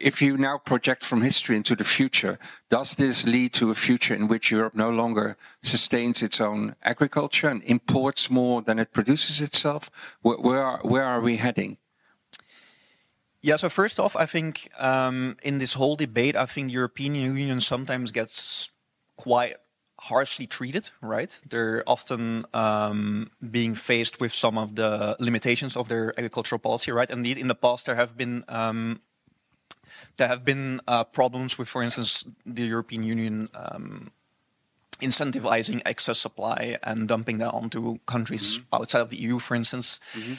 if 0.00 0.22
you 0.22 0.36
now 0.38 0.58
project 0.58 1.04
from 1.04 1.22
history 1.22 1.56
into 1.56 1.76
the 1.76 1.84
future, 1.84 2.38
does 2.68 2.94
this 2.94 3.26
lead 3.26 3.52
to 3.54 3.70
a 3.70 3.74
future 3.74 4.14
in 4.14 4.28
which 4.28 4.50
Europe 4.50 4.74
no 4.74 4.90
longer 4.90 5.36
sustains 5.62 6.22
its 6.22 6.40
own 6.40 6.76
agriculture 6.82 7.48
and 7.48 7.62
imports 7.64 8.30
more 8.30 8.62
than 8.62 8.78
it 8.78 8.92
produces 8.92 9.40
itself? 9.40 9.90
Where, 10.22 10.38
where 10.38 10.64
are, 10.64 10.80
where 10.82 11.04
are 11.04 11.20
we 11.20 11.36
heading? 11.36 11.76
Yeah, 13.42 13.56
so 13.56 13.70
first 13.70 13.98
off, 13.98 14.16
I 14.16 14.26
think 14.26 14.68
um, 14.78 15.36
in 15.42 15.58
this 15.58 15.74
whole 15.74 15.96
debate, 15.96 16.36
I 16.36 16.44
think 16.44 16.68
the 16.68 16.74
European 16.74 17.14
Union 17.14 17.60
sometimes 17.60 18.10
gets 18.10 18.70
quite 19.16 19.56
harshly 19.98 20.46
treated, 20.46 20.90
right? 21.00 21.40
They're 21.48 21.82
often 21.86 22.44
um, 22.52 23.30
being 23.50 23.74
faced 23.74 24.20
with 24.20 24.34
some 24.34 24.58
of 24.58 24.74
the 24.74 25.16
limitations 25.18 25.76
of 25.76 25.88
their 25.88 26.12
agricultural 26.18 26.58
policy, 26.58 26.92
right? 26.92 27.08
Indeed, 27.08 27.38
in 27.38 27.48
the 27.48 27.54
past, 27.54 27.86
there 27.86 27.96
have 27.96 28.16
been 28.16 28.44
um, 28.48 29.00
there 30.16 30.28
have 30.28 30.44
been 30.44 30.80
uh, 30.86 31.04
problems 31.04 31.58
with, 31.58 31.68
for 31.68 31.82
instance, 31.82 32.26
the 32.44 32.64
European 32.64 33.02
Union 33.02 33.48
um, 33.54 34.10
incentivizing 35.00 35.80
excess 35.86 36.18
supply 36.18 36.76
and 36.82 37.08
dumping 37.08 37.38
that 37.38 37.52
onto 37.52 37.98
countries 38.04 38.58
mm-hmm. 38.58 38.74
outside 38.74 39.00
of 39.00 39.08
the 39.08 39.16
EU, 39.16 39.38
for 39.38 39.54
instance. 39.54 39.98
Mm-hmm 40.14 40.34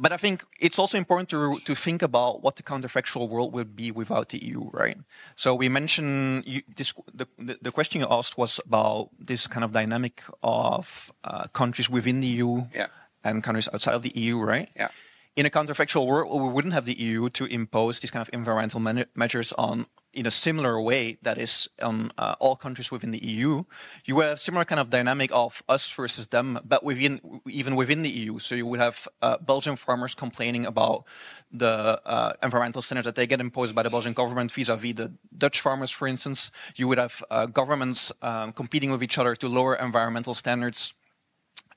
but 0.00 0.12
I 0.12 0.16
think 0.16 0.44
it's 0.58 0.78
also 0.78 0.96
important 0.96 1.28
to 1.28 1.60
to 1.68 1.74
think 1.74 2.02
about 2.02 2.42
what 2.42 2.56
the 2.56 2.62
counterfactual 2.62 3.28
world 3.28 3.52
would 3.52 3.76
be 3.76 3.92
without 3.92 4.30
the 4.30 4.38
EU, 4.38 4.70
right? 4.72 4.96
So 5.36 5.54
we 5.54 5.68
mentioned 5.68 6.44
you, 6.46 6.62
this, 6.76 6.94
the, 7.12 7.26
the 7.60 7.70
question 7.70 8.00
you 8.00 8.08
asked 8.10 8.38
was 8.38 8.60
about 8.64 9.10
this 9.18 9.46
kind 9.46 9.64
of 9.64 9.72
dynamic 9.72 10.22
of 10.42 11.12
uh, 11.22 11.46
countries 11.52 11.90
within 11.90 12.20
the 12.20 12.26
EU 12.26 12.66
yeah. 12.74 12.88
and 13.22 13.44
countries 13.44 13.68
outside 13.74 13.94
of 13.94 14.02
the 14.02 14.12
EU, 14.14 14.40
right? 14.40 14.68
Yeah. 14.74 14.88
In 15.36 15.46
a 15.46 15.50
counterfactual 15.50 16.06
world, 16.06 16.42
we 16.42 16.48
wouldn't 16.48 16.74
have 16.74 16.86
the 16.86 16.98
EU 16.98 17.28
to 17.30 17.44
impose 17.44 18.00
these 18.00 18.10
kind 18.10 18.22
of 18.26 18.30
environmental 18.32 18.80
measures 19.14 19.52
on 19.52 19.86
in 20.12 20.26
a 20.26 20.30
similar 20.30 20.80
way 20.80 21.18
that 21.22 21.38
is 21.38 21.68
on 21.80 22.10
uh, 22.18 22.34
all 22.40 22.56
countries 22.56 22.90
within 22.90 23.10
the 23.10 23.24
EU, 23.24 23.62
you 24.04 24.20
have 24.20 24.40
similar 24.40 24.64
kind 24.64 24.80
of 24.80 24.90
dynamic 24.90 25.30
of 25.32 25.62
us 25.68 25.90
versus 25.90 26.26
them, 26.28 26.58
but 26.64 26.82
within 26.82 27.20
even 27.46 27.76
within 27.76 28.02
the 28.02 28.10
EU. 28.10 28.38
So 28.38 28.54
you 28.54 28.66
would 28.66 28.80
have 28.80 29.06
uh, 29.22 29.38
Belgian 29.38 29.76
farmers 29.76 30.14
complaining 30.14 30.66
about 30.66 31.04
the 31.52 32.00
uh, 32.04 32.32
environmental 32.42 32.82
standards 32.82 33.06
that 33.06 33.14
they 33.14 33.26
get 33.26 33.40
imposed 33.40 33.74
by 33.74 33.82
the 33.82 33.90
Belgian 33.90 34.12
government 34.12 34.50
vis-à-vis 34.52 34.94
the 34.94 35.12
Dutch 35.36 35.60
farmers, 35.60 35.90
for 35.90 36.08
instance. 36.08 36.50
You 36.76 36.88
would 36.88 36.98
have 36.98 37.22
uh, 37.30 37.46
governments 37.46 38.12
um, 38.22 38.52
competing 38.52 38.90
with 38.90 39.02
each 39.02 39.18
other 39.18 39.36
to 39.36 39.48
lower 39.48 39.76
environmental 39.76 40.34
standards 40.34 40.94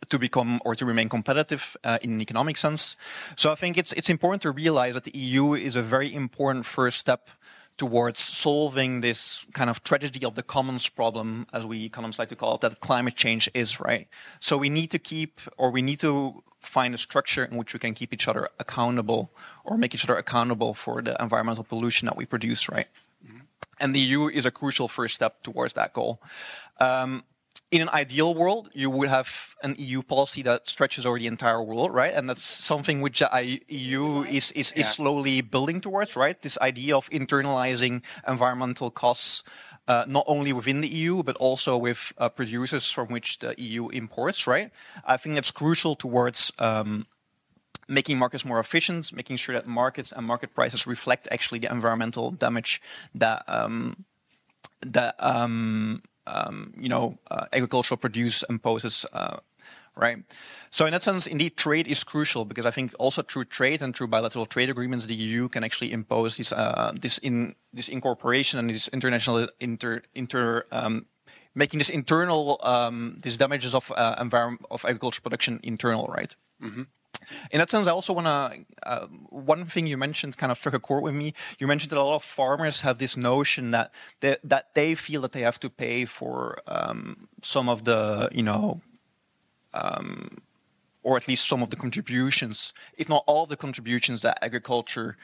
to 0.09 0.19
become 0.19 0.59
or 0.65 0.75
to 0.75 0.85
remain 0.85 1.09
competitive 1.09 1.77
uh, 1.83 1.97
in 2.01 2.11
an 2.11 2.21
economic 2.21 2.57
sense. 2.57 2.97
So 3.35 3.51
I 3.51 3.55
think 3.55 3.77
it's 3.77 3.93
it's 3.93 4.09
important 4.09 4.41
to 4.41 4.51
realize 4.51 4.93
that 4.95 5.03
the 5.03 5.17
EU 5.17 5.53
is 5.53 5.75
a 5.75 5.81
very 5.81 6.13
important 6.13 6.65
first 6.65 6.97
step 6.99 7.29
towards 7.77 8.19
solving 8.19 9.01
this 9.01 9.45
kind 9.53 9.69
of 9.69 9.83
tragedy 9.83 10.25
of 10.25 10.36
the 10.36 10.43
commons 10.43 10.89
problem, 10.89 11.47
as 11.53 11.65
we 11.65 11.86
economists 11.86 12.19
like 12.19 12.29
to 12.29 12.36
call 12.36 12.55
it, 12.55 12.62
that 12.62 12.79
climate 12.79 13.15
change 13.15 13.49
is, 13.53 13.79
right? 13.79 14.07
So 14.39 14.57
we 14.57 14.69
need 14.69 14.91
to 14.91 14.99
keep, 14.99 15.41
or 15.57 15.71
we 15.71 15.81
need 15.81 15.99
to 16.01 16.43
find 16.59 16.93
a 16.93 16.97
structure 16.97 17.43
in 17.43 17.57
which 17.57 17.73
we 17.73 17.79
can 17.79 17.93
keep 17.93 18.13
each 18.13 18.27
other 18.27 18.49
accountable 18.59 19.31
or 19.63 19.77
make 19.77 19.93
each 19.93 20.05
other 20.05 20.17
accountable 20.17 20.73
for 20.73 21.01
the 21.01 21.15
environmental 21.21 21.63
pollution 21.63 22.05
that 22.05 22.15
we 22.15 22.25
produce, 22.25 22.69
right? 22.69 22.88
Mm-hmm. 23.25 23.39
And 23.79 23.95
the 23.95 23.99
EU 23.99 24.27
is 24.27 24.45
a 24.45 24.51
crucial 24.51 24.88
first 24.88 25.15
step 25.15 25.43
towards 25.43 25.73
that 25.73 25.93
goal. 25.93 26.21
Um, 26.79 27.23
in 27.73 27.81
an 27.81 27.89
ideal 27.89 28.36
world, 28.36 28.69
you 28.75 28.88
would 28.91 29.09
have 29.09 29.55
an 29.63 29.73
EU 29.79 30.03
policy 30.03 30.43
that 30.43 30.67
stretches 30.67 31.07
over 31.07 31.17
the 31.17 31.25
entire 31.25 31.62
world, 31.62 31.91
right? 31.91 32.13
And 32.13 32.29
that's 32.29 32.43
something 32.43 33.01
which 33.01 33.17
the 33.17 33.59
EU 33.67 34.23
is, 34.25 34.51
is, 34.51 34.73
is 34.73 34.88
slowly 34.88 35.41
building 35.41 35.81
towards, 35.81 36.15
right? 36.15 36.39
This 36.39 36.55
idea 36.59 36.95
of 36.95 37.09
internalizing 37.09 38.03
environmental 38.27 38.91
costs, 38.91 39.43
uh, 39.88 40.05
not 40.07 40.23
only 40.27 40.53
within 40.53 40.81
the 40.81 40.88
EU, 40.88 41.23
but 41.23 41.36
also 41.38 41.75
with 41.75 42.13
uh, 42.19 42.29
producers 42.29 42.91
from 42.91 43.07
which 43.07 43.39
the 43.39 43.55
EU 43.57 43.89
imports, 43.89 44.45
right? 44.45 44.69
I 45.03 45.17
think 45.17 45.33
that's 45.33 45.49
crucial 45.49 45.95
towards 45.95 46.51
um, 46.59 47.07
making 47.88 48.19
markets 48.19 48.45
more 48.45 48.59
efficient, 48.59 49.12
making 49.13 49.38
sure 49.38 49.55
that 49.55 49.65
markets 49.65 50.13
and 50.15 50.27
market 50.27 50.53
prices 50.53 50.86
reflect 50.86 51.27
actually 51.31 51.57
the 51.57 51.71
environmental 51.71 52.29
damage 52.29 52.83
that 53.15 53.43
um, 53.47 54.05
that 54.81 55.15
um, 55.17 56.03
um, 56.27 56.73
you 56.77 56.89
know, 56.89 57.17
uh, 57.29 57.45
agricultural 57.53 57.97
produce 57.97 58.43
imposes, 58.49 59.05
uh, 59.13 59.38
right? 59.95 60.17
So 60.71 60.86
in 60.86 60.91
that 60.91 61.03
sense, 61.03 61.27
indeed, 61.27 61.57
trade 61.57 61.88
is 61.88 62.03
crucial 62.03 62.45
because 62.45 62.65
I 62.65 62.71
think 62.71 62.93
also 62.97 63.21
through 63.21 63.45
trade 63.45 63.81
and 63.81 63.95
through 63.95 64.07
bilateral 64.07 64.45
trade 64.45 64.69
agreements, 64.69 65.05
the 65.05 65.15
EU 65.15 65.49
can 65.49 65.63
actually 65.63 65.91
impose 65.91 66.38
this 66.38 66.51
uh, 66.51 66.93
this 66.99 67.17
in 67.19 67.55
this 67.71 67.89
incorporation 67.89 68.59
and 68.59 68.69
this 68.69 68.88
international 68.89 69.47
inter 69.59 70.01
inter 70.15 70.65
um, 70.71 71.05
making 71.55 71.77
this 71.77 71.89
internal 71.89 72.59
um, 72.63 73.17
these 73.23 73.38
damages 73.38 73.75
of 73.75 73.91
uh, 73.95 74.15
environment 74.19 74.65
of 74.71 74.83
agricultural 74.86 75.23
production 75.23 75.59
internal, 75.63 76.07
right? 76.07 76.36
Mm-hmm. 76.62 76.83
In 77.51 77.59
that 77.59 77.69
sense, 77.69 77.88
I 77.88 77.91
also 77.91 78.13
want 78.13 78.27
to. 78.27 78.65
Uh, 78.83 79.07
one 79.29 79.65
thing 79.65 79.88
you 79.88 79.97
mentioned 79.97 80.38
kind 80.38 80.51
of 80.51 80.57
struck 80.57 80.73
a 80.73 80.79
chord 80.79 81.03
with 81.03 81.13
me. 81.13 81.33
You 81.59 81.67
mentioned 81.67 81.91
that 81.91 81.97
a 81.97 82.03
lot 82.03 82.15
of 82.15 82.23
farmers 82.23 82.81
have 82.81 82.97
this 82.97 83.15
notion 83.15 83.71
that 83.71 83.91
they, 84.19 84.38
that 84.43 84.73
they 84.73 84.95
feel 84.95 85.21
that 85.21 85.31
they 85.31 85.41
have 85.41 85.59
to 85.62 85.69
pay 85.69 86.05
for 86.05 86.59
um, 86.67 87.27
some 87.41 87.69
of 87.69 87.86
the, 87.86 88.29
you 88.31 88.43
know, 88.43 88.81
um, 89.73 90.39
or 91.01 91.17
at 91.17 91.27
least 91.27 91.47
some 91.47 91.62
of 91.62 91.69
the 91.69 91.75
contributions, 91.75 92.73
if 92.97 93.09
not 93.09 93.23
all 93.27 93.45
the 93.45 93.57
contributions 93.57 94.21
that 94.21 94.39
agriculture 94.41 95.17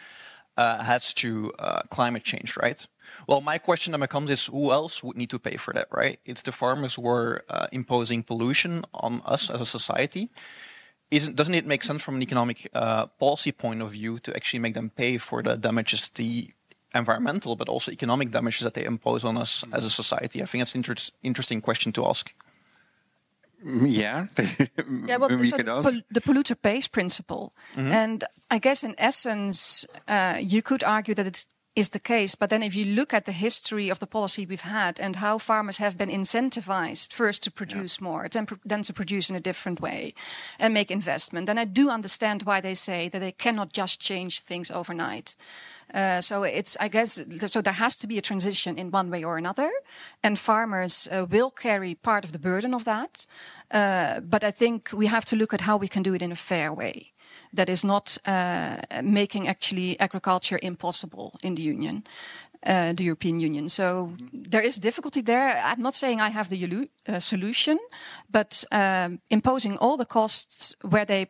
uh, 0.57 0.83
has 0.83 1.13
to 1.13 1.53
uh, 1.57 1.81
climate 1.89 2.23
change, 2.23 2.57
right? 2.57 2.85
Well, 3.27 3.41
my 3.41 3.57
question 3.57 3.91
then 3.91 4.01
becomes 4.01 4.29
is 4.29 4.47
who 4.47 4.71
else 4.71 5.01
would 5.03 5.15
need 5.15 5.29
to 5.29 5.39
pay 5.39 5.55
for 5.55 5.73
that, 5.73 5.88
right? 5.91 6.19
It's 6.25 6.41
the 6.41 6.51
farmers 6.51 6.95
who 6.95 7.07
are 7.07 7.43
uh, 7.49 7.67
imposing 7.71 8.23
pollution 8.23 8.83
on 8.93 9.21
us 9.25 9.49
as 9.49 9.62
a 9.62 9.65
society 9.65 10.29
isn't, 11.11 11.35
doesn't 11.35 11.55
it 11.55 11.65
make 11.65 11.83
sense 11.83 12.03
from 12.03 12.15
an 12.15 12.21
economic 12.21 12.69
uh, 12.73 13.07
policy 13.19 13.51
point 13.51 13.81
of 13.81 13.91
view 13.91 14.19
to 14.19 14.35
actually 14.35 14.59
make 14.59 14.73
them 14.73 14.89
pay 14.89 15.17
for 15.17 15.41
the 15.41 15.57
damages, 15.57 16.09
the 16.09 16.51
environmental 16.93 17.55
but 17.55 17.69
also 17.69 17.91
economic 17.91 18.31
damages 18.31 18.61
that 18.61 18.73
they 18.73 18.85
impose 18.85 19.23
on 19.23 19.37
us 19.37 19.63
as 19.73 19.85
a 19.85 19.89
society? 19.89 20.41
I 20.41 20.45
think 20.45 20.61
that's 20.61 20.75
an 20.75 20.79
inter- 20.79 21.11
interesting 21.23 21.61
question 21.61 21.91
to 21.93 22.05
ask. 22.05 22.33
Yeah, 23.63 24.27
yeah. 25.05 25.17
Well, 25.17 25.37
we 25.37 25.49
so 25.49 25.57
the, 25.57 25.63
pol- 25.63 26.01
the, 26.09 26.21
polluter 26.21 26.55
pays 26.61 26.87
principle, 26.87 27.51
mm-hmm. 27.75 27.91
and 27.91 28.23
I 28.49 28.57
guess 28.57 28.85
in 28.85 28.95
essence, 28.97 29.85
uh, 30.07 30.37
you 30.39 30.61
could 30.61 30.81
argue 30.81 31.13
that 31.13 31.27
it's 31.27 31.47
is 31.79 31.89
the 31.89 31.99
case. 31.99 32.35
But 32.35 32.49
then 32.49 32.63
if 32.63 32.75
you 32.75 32.85
look 32.85 33.13
at 33.13 33.25
the 33.25 33.31
history 33.31 33.89
of 33.89 33.99
the 33.99 34.07
policy 34.07 34.45
we've 34.45 34.61
had 34.61 34.99
and 34.99 35.15
how 35.15 35.37
farmers 35.37 35.77
have 35.77 35.97
been 35.97 36.09
incentivized 36.09 37.13
first 37.13 37.43
to 37.43 37.51
produce 37.51 37.99
yeah. 37.99 38.07
more, 38.07 38.27
then, 38.29 38.47
then 38.65 38.83
to 38.83 38.93
produce 38.93 39.29
in 39.29 39.35
a 39.35 39.41
different 39.41 39.79
way 39.79 40.13
and 40.59 40.73
make 40.73 40.91
investment, 40.91 41.45
then 41.45 41.57
I 41.57 41.65
do 41.65 41.89
understand 41.89 42.43
why 42.43 42.61
they 42.61 42.73
say 42.73 43.09
that 43.09 43.19
they 43.19 43.31
cannot 43.31 43.73
just 43.73 44.01
change 44.01 44.41
things 44.41 44.71
overnight. 44.71 45.35
Uh, 45.93 46.21
so 46.21 46.43
it's, 46.43 46.77
I 46.79 46.87
guess, 46.87 47.19
so 47.47 47.61
there 47.61 47.73
has 47.73 47.95
to 47.97 48.07
be 48.07 48.17
a 48.17 48.21
transition 48.21 48.77
in 48.77 48.91
one 48.91 49.09
way 49.09 49.23
or 49.23 49.37
another, 49.37 49.71
and 50.21 50.37
farmers 50.37 51.07
uh, 51.11 51.25
will 51.29 51.49
carry 51.49 51.95
part 51.95 52.23
of 52.23 52.31
the 52.31 52.39
burden 52.39 52.73
of 52.73 52.83
that. 52.83 53.25
Uh, 53.71 54.19
but 54.19 54.43
I 54.43 54.51
think 54.51 54.89
we 54.93 55.07
have 55.07 55.25
to 55.25 55.35
look 55.35 55.53
at 55.53 55.61
how 55.61 55.77
we 55.77 55.87
can 55.87 56.03
do 56.03 56.13
it 56.13 56.21
in 56.21 56.31
a 56.31 56.35
fair 56.35 56.71
way 56.71 57.13
that 57.53 57.69
is 57.69 57.83
not 57.83 58.17
uh, 58.25 58.77
making 59.03 59.47
actually 59.47 59.99
agriculture 59.99 60.59
impossible 60.62 61.33
in 61.41 61.55
the 61.55 61.62
Union. 61.62 62.03
Uh, 62.65 62.91
the 62.91 63.05
European 63.05 63.39
Union. 63.39 63.69
So 63.69 64.12
there 64.33 64.62
is 64.62 64.79
difficulty 64.79 65.21
there. 65.21 65.62
I'm 65.63 65.81
not 65.81 65.95
saying 65.95 66.19
I 66.19 66.27
have 66.27 66.49
the 66.49 66.89
uh, 67.07 67.19
solution, 67.19 67.79
but 68.29 68.65
um, 68.69 69.21
imposing 69.29 69.77
all 69.77 69.95
the 69.95 70.05
costs 70.05 70.75
where 70.81 71.05
they 71.05 71.27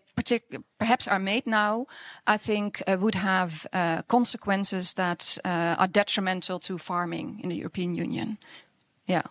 perhaps 0.79 1.07
are 1.07 1.19
made 1.19 1.45
now, 1.45 1.85
I 2.25 2.37
think 2.37 2.81
uh, 2.87 2.97
would 2.99 3.13
have 3.13 3.67
uh, 3.71 4.01
consequences 4.07 4.95
that 4.95 5.37
uh, 5.45 5.75
are 5.77 5.87
detrimental 5.87 6.57
to 6.61 6.79
farming 6.79 7.41
in 7.43 7.49
the 7.49 7.57
European 7.57 7.93
Union. 7.93 8.39
Yeah 9.05 9.21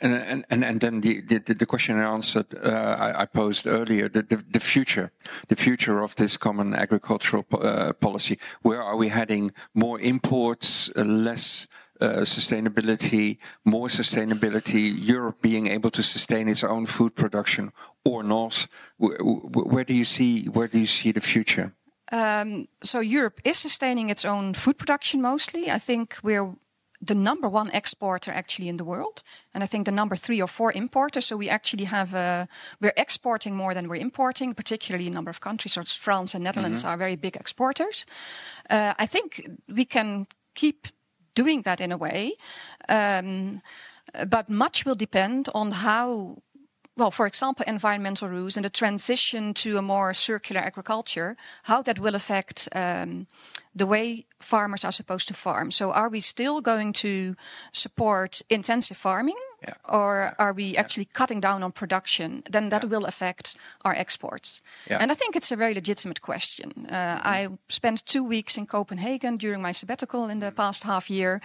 and, 0.00 0.44
and, 0.50 0.64
and 0.64 0.80
then 0.80 1.00
the, 1.00 1.20
the, 1.20 1.54
the 1.54 1.66
question 1.66 1.98
I 1.98 2.12
answered, 2.12 2.46
uh, 2.54 2.68
I, 2.68 3.22
I, 3.22 3.26
posed 3.26 3.66
earlier, 3.66 4.08
the, 4.08 4.22
the, 4.22 4.44
the, 4.50 4.60
future, 4.60 5.12
the 5.48 5.56
future 5.56 6.02
of 6.02 6.14
this 6.16 6.36
common 6.36 6.74
agricultural 6.74 7.44
uh, 7.52 7.92
policy. 7.94 8.38
Where 8.62 8.82
are 8.82 8.96
we 8.96 9.08
heading? 9.08 9.52
More 9.74 10.00
imports, 10.00 10.90
uh, 10.96 11.02
less 11.02 11.66
uh, 12.00 12.24
sustainability, 12.24 13.38
more 13.64 13.88
sustainability, 13.88 14.94
Europe 14.96 15.42
being 15.42 15.66
able 15.66 15.90
to 15.90 16.02
sustain 16.02 16.48
its 16.48 16.64
own 16.64 16.86
food 16.86 17.14
production 17.14 17.72
or 18.04 18.22
not? 18.22 18.66
Where, 18.96 19.18
where 19.18 19.84
do 19.84 19.94
you 19.94 20.04
see, 20.04 20.46
where 20.46 20.68
do 20.68 20.78
you 20.78 20.86
see 20.86 21.12
the 21.12 21.20
future? 21.20 21.74
Um, 22.12 22.68
so 22.82 23.00
Europe 23.00 23.40
is 23.44 23.58
sustaining 23.58 24.10
its 24.10 24.24
own 24.24 24.54
food 24.54 24.78
production 24.78 25.22
mostly. 25.22 25.70
I 25.70 25.78
think 25.78 26.16
we're 26.22 26.54
the 27.00 27.14
number 27.14 27.48
one 27.48 27.70
exporter 27.72 28.30
actually 28.30 28.68
in 28.68 28.76
the 28.76 28.84
world, 28.84 29.22
and 29.54 29.64
I 29.64 29.66
think 29.66 29.84
the 29.84 29.92
number 29.92 30.16
three 30.16 30.42
or 30.42 30.48
four 30.48 30.72
importer. 30.72 31.20
So 31.20 31.36
we 31.36 31.48
actually 31.48 31.84
have 31.84 32.14
uh, 32.14 32.46
we're 32.80 32.92
exporting 32.96 33.56
more 33.56 33.74
than 33.74 33.88
we're 33.88 34.02
importing, 34.02 34.54
particularly 34.54 35.06
a 35.06 35.10
number 35.10 35.30
of 35.30 35.40
countries. 35.40 35.72
So 35.72 35.82
France 35.84 36.34
and 36.34 36.44
Netherlands 36.44 36.84
are 36.84 36.98
very 36.98 37.16
big 37.16 37.36
exporters. 37.36 38.06
Uh, 38.68 38.92
I 38.98 39.06
think 39.06 39.48
we 39.66 39.84
can 39.84 40.26
keep 40.54 40.88
doing 41.34 41.62
that 41.62 41.80
in 41.80 41.92
a 41.92 41.96
way, 41.96 42.34
um, 42.88 43.62
but 44.28 44.48
much 44.48 44.84
will 44.84 44.96
depend 44.96 45.48
on 45.54 45.72
how 45.72 46.36
well, 46.96 47.10
for 47.10 47.26
example, 47.26 47.64
environmental 47.66 48.28
rules 48.28 48.56
and 48.56 48.64
the 48.64 48.70
transition 48.70 49.54
to 49.54 49.78
a 49.78 49.82
more 49.82 50.12
circular 50.12 50.60
agriculture, 50.60 51.36
how 51.64 51.82
that 51.82 51.98
will 51.98 52.14
affect 52.14 52.68
um, 52.74 53.26
the 53.74 53.86
way 53.86 54.26
farmers 54.38 54.84
are 54.84 54.92
supposed 54.92 55.28
to 55.28 55.34
farm. 55.34 55.70
So, 55.70 55.92
are 55.92 56.08
we 56.08 56.20
still 56.20 56.60
going 56.60 56.92
to 56.94 57.36
support 57.72 58.42
intensive 58.48 58.96
farming? 58.96 59.36
Yeah. 59.62 59.74
Or 59.88 60.34
are 60.38 60.54
we 60.54 60.76
actually 60.76 61.04
cutting 61.04 61.40
down 61.40 61.62
on 61.62 61.72
production? 61.72 62.42
Then 62.50 62.70
that 62.70 62.82
yeah. 62.82 62.88
will 62.88 63.04
affect 63.04 63.56
our 63.84 63.94
exports. 63.94 64.62
And 64.88 65.12
I 65.12 65.14
think 65.14 65.36
it's 65.36 65.52
a 65.52 65.56
very 65.56 65.74
legitimate 65.74 66.22
question. 66.22 66.86
Uh, 66.88 66.94
mm-hmm. 66.94 67.28
I 67.28 67.48
spent 67.68 68.06
two 68.06 68.24
weeks 68.24 68.56
in 68.56 68.66
Copenhagen 68.66 69.36
during 69.36 69.60
my 69.60 69.72
sabbatical 69.72 70.30
in 70.30 70.40
the 70.40 70.46
mm-hmm. 70.46 70.56
past 70.56 70.84
half 70.84 71.10
year. 71.10 71.40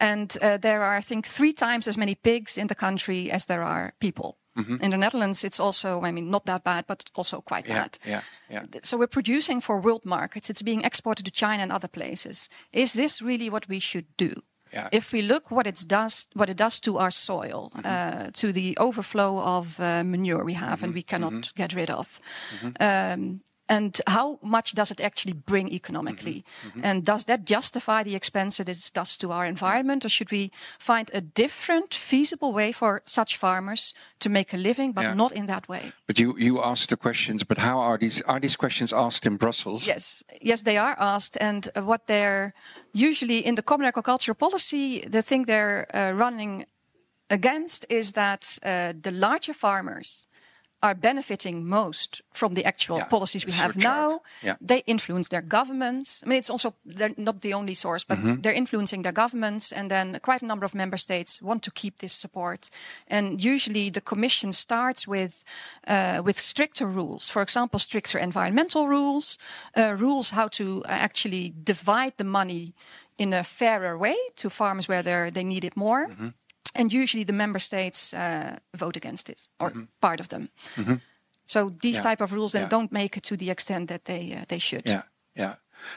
And 0.00 0.36
uh, 0.42 0.56
there 0.56 0.82
are, 0.82 0.96
I 0.96 1.00
think, 1.00 1.26
three 1.26 1.52
times 1.52 1.86
as 1.86 1.96
many 1.96 2.16
pigs 2.16 2.58
in 2.58 2.66
the 2.66 2.74
country 2.74 3.30
as 3.30 3.44
there 3.44 3.62
are 3.62 3.92
people. 4.00 4.36
Mm-hmm. 4.56 4.76
In 4.82 4.90
the 4.90 4.96
Netherlands, 4.96 5.44
it's 5.44 5.58
also, 5.58 6.02
I 6.02 6.12
mean, 6.12 6.30
not 6.30 6.44
that 6.44 6.62
bad, 6.62 6.86
but 6.86 7.10
also 7.14 7.40
quite 7.40 7.66
yeah, 7.66 7.82
bad. 7.82 7.98
Yeah, 8.04 8.22
yeah. 8.50 8.64
So 8.82 8.98
we're 8.98 9.06
producing 9.06 9.62
for 9.62 9.80
world 9.80 10.04
markets. 10.04 10.50
It's 10.50 10.62
being 10.62 10.84
exported 10.84 11.24
to 11.24 11.30
China 11.30 11.62
and 11.62 11.72
other 11.72 11.88
places. 11.88 12.48
Is 12.72 12.92
this 12.92 13.22
really 13.22 13.48
what 13.48 13.68
we 13.68 13.78
should 13.78 14.06
do? 14.16 14.42
Yeah. 14.72 14.88
If 14.90 15.12
we 15.12 15.22
look 15.22 15.50
what 15.50 15.66
it 15.66 15.84
does, 15.86 16.28
what 16.34 16.48
it 16.48 16.56
does 16.56 16.80
to 16.80 16.98
our 16.98 17.10
soil, 17.10 17.70
mm-hmm. 17.74 17.86
uh, 17.86 18.30
to 18.32 18.52
the 18.52 18.76
overflow 18.78 19.38
of 19.38 19.78
uh, 19.78 20.02
manure 20.02 20.44
we 20.44 20.54
have, 20.54 20.76
mm-hmm. 20.76 20.84
and 20.84 20.94
we 20.94 21.02
cannot 21.02 21.32
mm-hmm. 21.32 21.56
get 21.56 21.74
rid 21.74 21.90
of, 21.90 22.20
mm-hmm. 22.60 22.70
um, 22.80 23.40
and 23.68 24.00
how 24.06 24.38
much 24.42 24.74
does 24.74 24.90
it 24.90 25.00
actually 25.00 25.32
bring 25.32 25.72
economically? 25.72 26.44
Mm-hmm. 26.44 26.68
Mm-hmm. 26.68 26.84
And 26.84 27.04
does 27.04 27.24
that 27.24 27.44
justify 27.44 28.02
the 28.02 28.14
expense 28.14 28.56
that 28.56 28.68
it 28.68 28.90
does 28.92 29.16
to 29.18 29.30
our 29.30 29.46
environment? 29.46 30.04
Or 30.04 30.08
should 30.08 30.30
we 30.30 30.50
find 30.78 31.10
a 31.14 31.20
different, 31.20 31.94
feasible 31.94 32.52
way 32.52 32.72
for 32.72 33.02
such 33.06 33.36
farmers 33.36 33.94
to 34.18 34.28
make 34.28 34.52
a 34.52 34.56
living, 34.56 34.92
but 34.92 35.02
yeah. 35.02 35.14
not 35.14 35.32
in 35.32 35.46
that 35.46 35.68
way? 35.68 35.92
But 36.06 36.18
you, 36.18 36.36
you 36.38 36.62
asked 36.62 36.90
the 36.90 36.96
questions, 36.96 37.44
but 37.44 37.58
how 37.58 37.78
are 37.78 37.98
these, 37.98 38.20
are 38.22 38.40
these 38.40 38.56
questions 38.56 38.92
asked 38.92 39.26
in 39.26 39.36
Brussels? 39.36 39.86
Yes, 39.86 40.24
yes, 40.40 40.62
they 40.62 40.76
are 40.76 40.96
asked. 40.98 41.38
And 41.40 41.70
what 41.74 42.06
they're 42.06 42.52
usually 42.92 43.38
in 43.38 43.54
the 43.54 43.62
common 43.62 43.86
agricultural 43.86 44.34
policy, 44.34 45.00
the 45.00 45.22
thing 45.22 45.44
they're 45.44 45.86
uh, 45.94 46.12
running 46.12 46.66
against 47.30 47.86
is 47.88 48.12
that 48.12 48.58
uh, 48.62 48.92
the 49.00 49.10
larger 49.10 49.54
farmers 49.54 50.26
are 50.82 50.94
benefiting 50.94 51.64
most 51.68 52.22
from 52.32 52.54
the 52.54 52.64
actual 52.64 52.98
yeah, 52.98 53.04
policies 53.04 53.46
we 53.46 53.52
have 53.52 53.76
now. 53.76 54.20
Yeah. 54.42 54.56
They 54.60 54.82
influence 54.86 55.28
their 55.28 55.42
governments. 55.42 56.22
I 56.24 56.28
mean, 56.28 56.38
it's 56.38 56.50
also 56.50 56.74
they're 56.84 57.14
not 57.16 57.40
the 57.40 57.54
only 57.54 57.74
source, 57.74 58.04
but 58.04 58.18
mm-hmm. 58.18 58.40
they're 58.40 58.52
influencing 58.52 59.02
their 59.02 59.12
governments. 59.12 59.72
And 59.72 59.90
then 59.90 60.18
quite 60.22 60.42
a 60.42 60.46
number 60.46 60.64
of 60.64 60.74
member 60.74 60.96
states 60.96 61.40
want 61.40 61.62
to 61.62 61.70
keep 61.70 61.98
this 61.98 62.12
support. 62.12 62.68
And 63.06 63.44
usually 63.44 63.90
the 63.90 64.00
Commission 64.00 64.52
starts 64.52 65.06
with 65.06 65.44
uh, 65.86 66.20
with 66.24 66.38
stricter 66.38 66.86
rules. 66.86 67.30
For 67.30 67.42
example, 67.42 67.78
stricter 67.78 68.18
environmental 68.18 68.88
rules, 68.88 69.38
uh, 69.76 69.94
rules 69.96 70.30
how 70.30 70.48
to 70.48 70.82
actually 70.86 71.54
divide 71.62 72.12
the 72.16 72.24
money 72.24 72.74
in 73.18 73.32
a 73.32 73.44
fairer 73.44 73.96
way 73.96 74.16
to 74.34 74.50
farmers 74.50 74.88
where 74.88 75.30
they 75.30 75.44
need 75.44 75.64
it 75.64 75.76
more. 75.76 76.08
Mm-hmm 76.08 76.28
and 76.74 76.92
usually 76.92 77.24
the 77.24 77.32
member 77.32 77.58
states 77.58 78.14
uh, 78.14 78.58
vote 78.74 78.96
against 78.96 79.28
it, 79.28 79.48
or 79.58 79.70
mm-hmm. 79.70 79.84
part 80.00 80.20
of 80.20 80.28
them. 80.28 80.48
Mm-hmm. 80.76 80.94
So 81.46 81.72
these 81.80 81.96
yeah. 81.96 82.02
type 82.02 82.20
of 82.24 82.32
rules 82.32 82.52
then 82.52 82.62
yeah. 82.62 82.68
don't 82.68 82.92
make 82.92 83.16
it 83.16 83.22
to 83.24 83.36
the 83.36 83.50
extent 83.50 83.88
that 83.88 84.04
they 84.04 84.32
uh, 84.32 84.44
they 84.48 84.58
should. 84.58 84.82
Yeah, 84.86 85.02
yeah. 85.34 85.54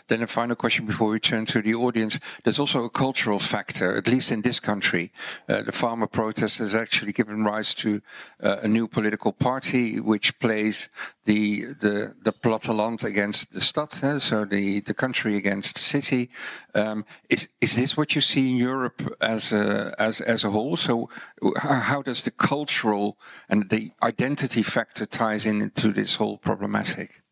Then 0.08 0.22
a 0.22 0.28
final 0.28 0.56
question 0.56 0.86
before 0.86 1.10
we 1.10 1.20
turn 1.20 1.46
to 1.48 1.62
the 1.62 1.76
audience. 1.76 2.20
There's 2.44 2.60
also 2.60 2.84
a 2.84 2.90
cultural 2.90 3.40
factor, 3.40 3.96
at 3.96 4.08
least 4.08 4.32
in 4.32 4.42
this 4.42 4.60
country. 4.60 5.12
Uh, 5.48 5.62
the 5.62 5.72
farmer 5.72 6.08
protest 6.08 6.60
has 6.60 6.76
actually 6.76 7.14
given 7.14 7.44
rise 7.44 7.74
to 7.76 8.02
uh, 8.44 8.58
a 8.62 8.68
new 8.68 8.88
political 8.88 9.32
party 9.32 10.00
which 10.00 10.40
plays 10.40 10.90
the 11.26 11.66
the 11.82 12.14
the 12.24 12.32
platteland 12.32 13.04
against 13.04 13.52
the 13.52 13.62
stad, 13.62 14.22
so 14.22 14.46
the 14.46 14.82
the 14.82 14.94
country 14.94 15.36
against 15.36 15.76
the 15.76 15.82
city. 15.82 16.30
Um, 16.74 17.06
is 17.30 17.50
is 17.62 17.76
this 17.76 17.98
what 17.98 18.16
you 18.16 18.22
see 18.22 18.52
in 18.52 18.58
Europe 18.58 19.16
as 19.20 19.52
a, 19.52 19.94
as 19.98 20.22
as 20.22 20.44
a 20.44 20.52
whole? 20.52 20.76
So 20.76 21.10
how 21.58 22.02
does 22.02 22.22
the 22.22 22.32
cultural 22.32 23.18
and 23.50 23.70
the 23.70 23.92
identity 24.02 24.64
factor 24.64 25.06
ties 25.06 25.46
into 25.46 25.92
this 25.92 26.16
whole 26.16 26.38
problematic? 26.38 27.25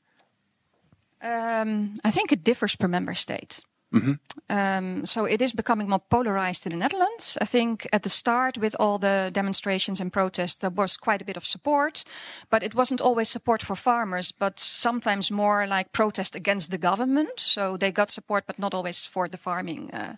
Um, 1.24 1.96
I 2.04 2.12
think 2.12 2.32
it 2.32 2.44
differs 2.44 2.76
per 2.76 2.88
member 2.88 3.16
state. 3.16 3.62
Mm-hmm. 3.94 4.14
Um, 4.50 5.06
so 5.06 5.26
it 5.26 5.42
is 5.42 5.54
becoming 5.54 5.88
more 5.88 6.02
polarized 6.10 6.66
in 6.66 6.72
the 6.72 6.78
Netherlands. 6.78 7.38
I 7.40 7.46
think 7.46 7.88
at 7.94 8.02
the 8.02 8.10
start, 8.10 8.58
with 8.58 8.76
all 8.80 8.98
the 8.98 9.30
demonstrations 9.32 10.02
and 10.02 10.12
protests, 10.12 10.56
there 10.56 10.72
was 10.72 10.98
quite 10.98 11.22
a 11.22 11.26
bit 11.26 11.38
of 11.38 11.46
support, 11.46 12.04
but 12.50 12.64
it 12.64 12.74
wasn't 12.74 13.02
always 13.02 13.30
support 13.30 13.62
for 13.62 13.76
farmers, 13.76 14.32
but 14.32 14.60
sometimes 14.60 15.30
more 15.30 15.68
like 15.68 15.92
protest 15.92 16.36
against 16.36 16.72
the 16.72 16.80
government. 16.80 17.40
So 17.40 17.78
they 17.78 17.92
got 17.92 18.10
support, 18.10 18.46
but 18.48 18.58
not 18.58 18.74
always 18.74 19.06
for 19.06 19.28
the 19.28 19.38
farming 19.38 19.92
uh, 19.92 20.16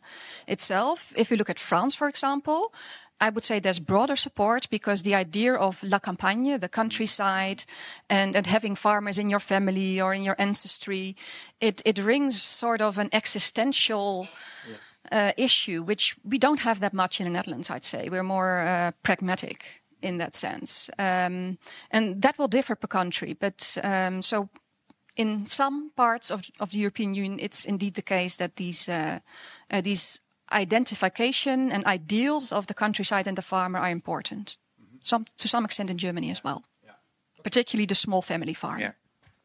itself. 0.47 1.13
If 1.17 1.29
you 1.29 1.35
look 1.35 1.49
at 1.49 1.59
France, 1.59 1.95
for 1.95 2.07
example, 2.07 2.73
I 3.21 3.29
would 3.29 3.45
say 3.45 3.59
there's 3.59 3.79
broader 3.79 4.15
support 4.15 4.69
because 4.69 5.03
the 5.03 5.15
idea 5.15 5.53
of 5.53 5.83
la 5.83 5.99
campagne, 5.99 6.59
the 6.59 6.69
countryside, 6.69 7.65
and, 8.09 8.35
and 8.35 8.45
having 8.47 8.75
farmers 8.75 9.17
in 9.17 9.29
your 9.29 9.39
family 9.39 10.01
or 10.01 10.13
in 10.13 10.23
your 10.23 10.35
ancestry, 10.37 11.15
it, 11.61 11.81
it 11.85 11.97
rings 11.97 12.41
sort 12.41 12.81
of 12.81 12.97
an 12.97 13.09
existential 13.13 14.27
yes. 14.67 14.79
uh, 15.11 15.31
issue, 15.37 15.81
which 15.81 16.17
we 16.23 16.37
don't 16.37 16.59
have 16.59 16.81
that 16.81 16.93
much 16.93 17.21
in 17.21 17.25
the 17.25 17.31
Netherlands, 17.31 17.69
I'd 17.69 17.85
say. 17.85 18.09
We're 18.09 18.23
more 18.23 18.59
uh, 18.59 18.91
pragmatic 19.01 19.81
in 20.01 20.17
that 20.17 20.35
sense. 20.35 20.89
Um, 20.99 21.57
and 21.91 22.21
that 22.21 22.37
will 22.37 22.49
differ 22.49 22.75
per 22.75 22.87
country. 22.87 23.33
But 23.33 23.77
um, 23.81 24.21
so 24.21 24.49
in 25.15 25.45
some 25.45 25.91
parts 25.95 26.31
of, 26.31 26.43
of 26.59 26.71
the 26.71 26.79
European 26.79 27.13
Union, 27.13 27.39
it's 27.39 27.65
indeed 27.65 27.93
the 27.93 28.01
case 28.01 28.35
that 28.37 28.57
these, 28.57 28.89
uh, 28.89 29.19
uh 29.71 29.81
these 29.81 30.19
identification 30.51 31.71
and 31.71 31.85
ideals 31.85 32.51
of 32.51 32.67
the 32.67 32.73
countryside 32.73 33.27
and 33.27 33.37
the 33.37 33.41
farmer 33.41 33.79
are 33.79 33.89
important. 33.89 34.57
Mm-hmm. 34.81 34.97
Some 35.03 35.25
to 35.37 35.47
some 35.47 35.65
extent 35.65 35.89
in 35.89 35.97
Germany 35.97 36.31
as 36.31 36.43
well, 36.43 36.63
yeah. 36.83 36.95
particularly 37.43 37.85
the 37.85 37.95
small 37.95 38.21
family 38.21 38.53
farm. 38.53 38.79
Yeah. 38.79 38.91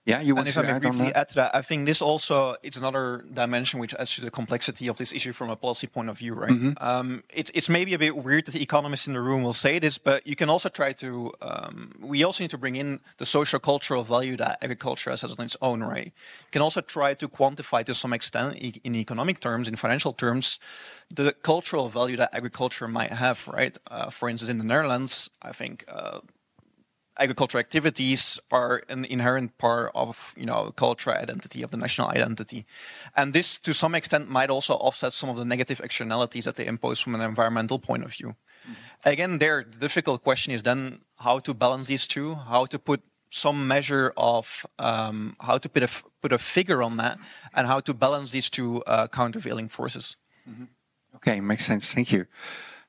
Yeah, 0.07 0.21
you 0.21 0.35
want 0.35 0.49
and 0.49 0.55
to 0.55 0.61
if 0.61 0.67
I 0.67 0.73
may 0.73 0.79
briefly 0.79 1.15
add 1.15 1.29
to 1.31 1.35
that, 1.37 1.55
I 1.55 1.61
think 1.61 1.87
this 1.87 2.01
also 2.01 2.57
it's 2.63 2.79
another 2.79 3.25
dimension 3.33 3.79
which 3.81 3.95
adds 3.95 4.15
to 4.15 4.23
the 4.23 4.31
complexity 4.31 4.89
of 4.89 4.97
this 4.97 5.13
issue 5.13 5.33
from 5.33 5.51
a 5.51 5.57
policy 5.57 5.87
point 5.87 6.09
of 6.09 6.17
view, 6.17 6.35
right? 6.35 6.51
Mm-hmm. 6.51 6.73
Um, 6.79 7.23
it, 7.29 7.51
it's 7.53 7.69
maybe 7.69 7.93
a 7.93 7.99
bit 7.99 8.17
weird 8.17 8.47
that 8.47 8.53
the 8.53 8.63
economists 8.63 9.07
in 9.07 9.13
the 9.13 9.21
room 9.21 9.43
will 9.43 9.53
say 9.53 9.79
this, 9.79 9.99
but 9.99 10.27
you 10.27 10.35
can 10.37 10.49
also 10.49 10.71
try 10.71 10.93
to. 10.95 11.33
Um, 11.43 11.95
we 12.01 12.25
also 12.25 12.43
need 12.43 12.51
to 12.51 12.59
bring 12.59 12.77
in 12.77 13.01
the 13.19 13.27
social 13.27 13.61
cultural 13.61 14.03
value 14.03 14.39
that 14.39 14.59
agriculture 14.63 15.11
has 15.11 15.23
on 15.23 15.45
its 15.45 15.57
own, 15.61 15.83
right? 15.83 16.07
You 16.07 16.51
can 16.51 16.63
also 16.63 16.81
try 16.81 17.13
to 17.13 17.29
quantify 17.29 17.85
to 17.85 17.95
some 17.95 18.15
extent 18.15 18.57
in 18.57 18.95
economic 18.97 19.39
terms, 19.39 19.69
in 19.69 19.77
financial 19.77 20.15
terms, 20.15 20.59
the 21.11 21.33
cultural 21.33 21.91
value 21.91 22.17
that 22.17 22.31
agriculture 22.33 22.89
might 22.89 23.13
have, 23.13 23.47
right? 23.49 23.77
Uh, 23.91 24.09
for 24.09 24.31
instance, 24.31 24.49
in 24.49 24.57
the 24.57 24.65
Netherlands, 24.65 25.29
I 25.43 25.53
think. 25.53 25.85
Uh, 25.87 26.21
agricultural 27.21 27.61
activities 27.61 28.41
are 28.51 28.83
an 28.89 29.05
inherent 29.05 29.57
part 29.59 29.93
of 29.95 30.35
you 30.37 30.47
know 30.47 30.73
cultural 30.73 31.17
identity 31.17 31.63
of 31.63 31.71
the 31.71 31.77
national 31.77 32.09
identity. 32.09 32.65
And 33.15 33.33
this 33.33 33.59
to 33.59 33.73
some 33.73 33.95
extent 33.95 34.29
might 34.29 34.51
also 34.51 34.75
offset 34.75 35.13
some 35.13 35.31
of 35.31 35.37
the 35.37 35.45
negative 35.45 35.81
externalities 35.81 36.45
that 36.47 36.57
they 36.57 36.67
impose 36.67 36.99
from 36.99 37.15
an 37.15 37.21
environmental 37.21 37.79
point 37.79 38.05
of 38.05 38.13
view. 38.13 38.35
Mm-hmm. 38.61 39.09
again 39.09 39.39
there 39.39 39.65
the 39.65 39.79
difficult 39.79 40.23
question 40.23 40.53
is 40.53 40.63
then 40.63 41.01
how 41.17 41.39
to 41.39 41.55
balance 41.55 41.89
these 41.89 42.07
two 42.07 42.35
how 42.35 42.67
to 42.67 42.79
put 42.79 43.01
some 43.31 43.67
measure 43.67 44.13
of 44.19 44.67
um, 44.79 45.35
how 45.41 45.57
to 45.57 45.69
put 45.69 45.83
a, 45.83 45.89
put 46.21 46.33
a 46.33 46.37
figure 46.39 46.83
on 46.83 46.99
that 46.99 47.19
and 47.55 47.67
how 47.67 47.81
to 47.81 47.95
balance 47.95 48.33
these 48.33 48.51
two 48.51 48.83
uh, 48.83 49.07
countervailing 49.07 49.69
forces. 49.71 50.17
Mm-hmm. 50.49 50.65
okay 51.17 51.41
makes 51.41 51.65
sense. 51.65 51.95
Thank 51.95 52.13
you 52.13 52.27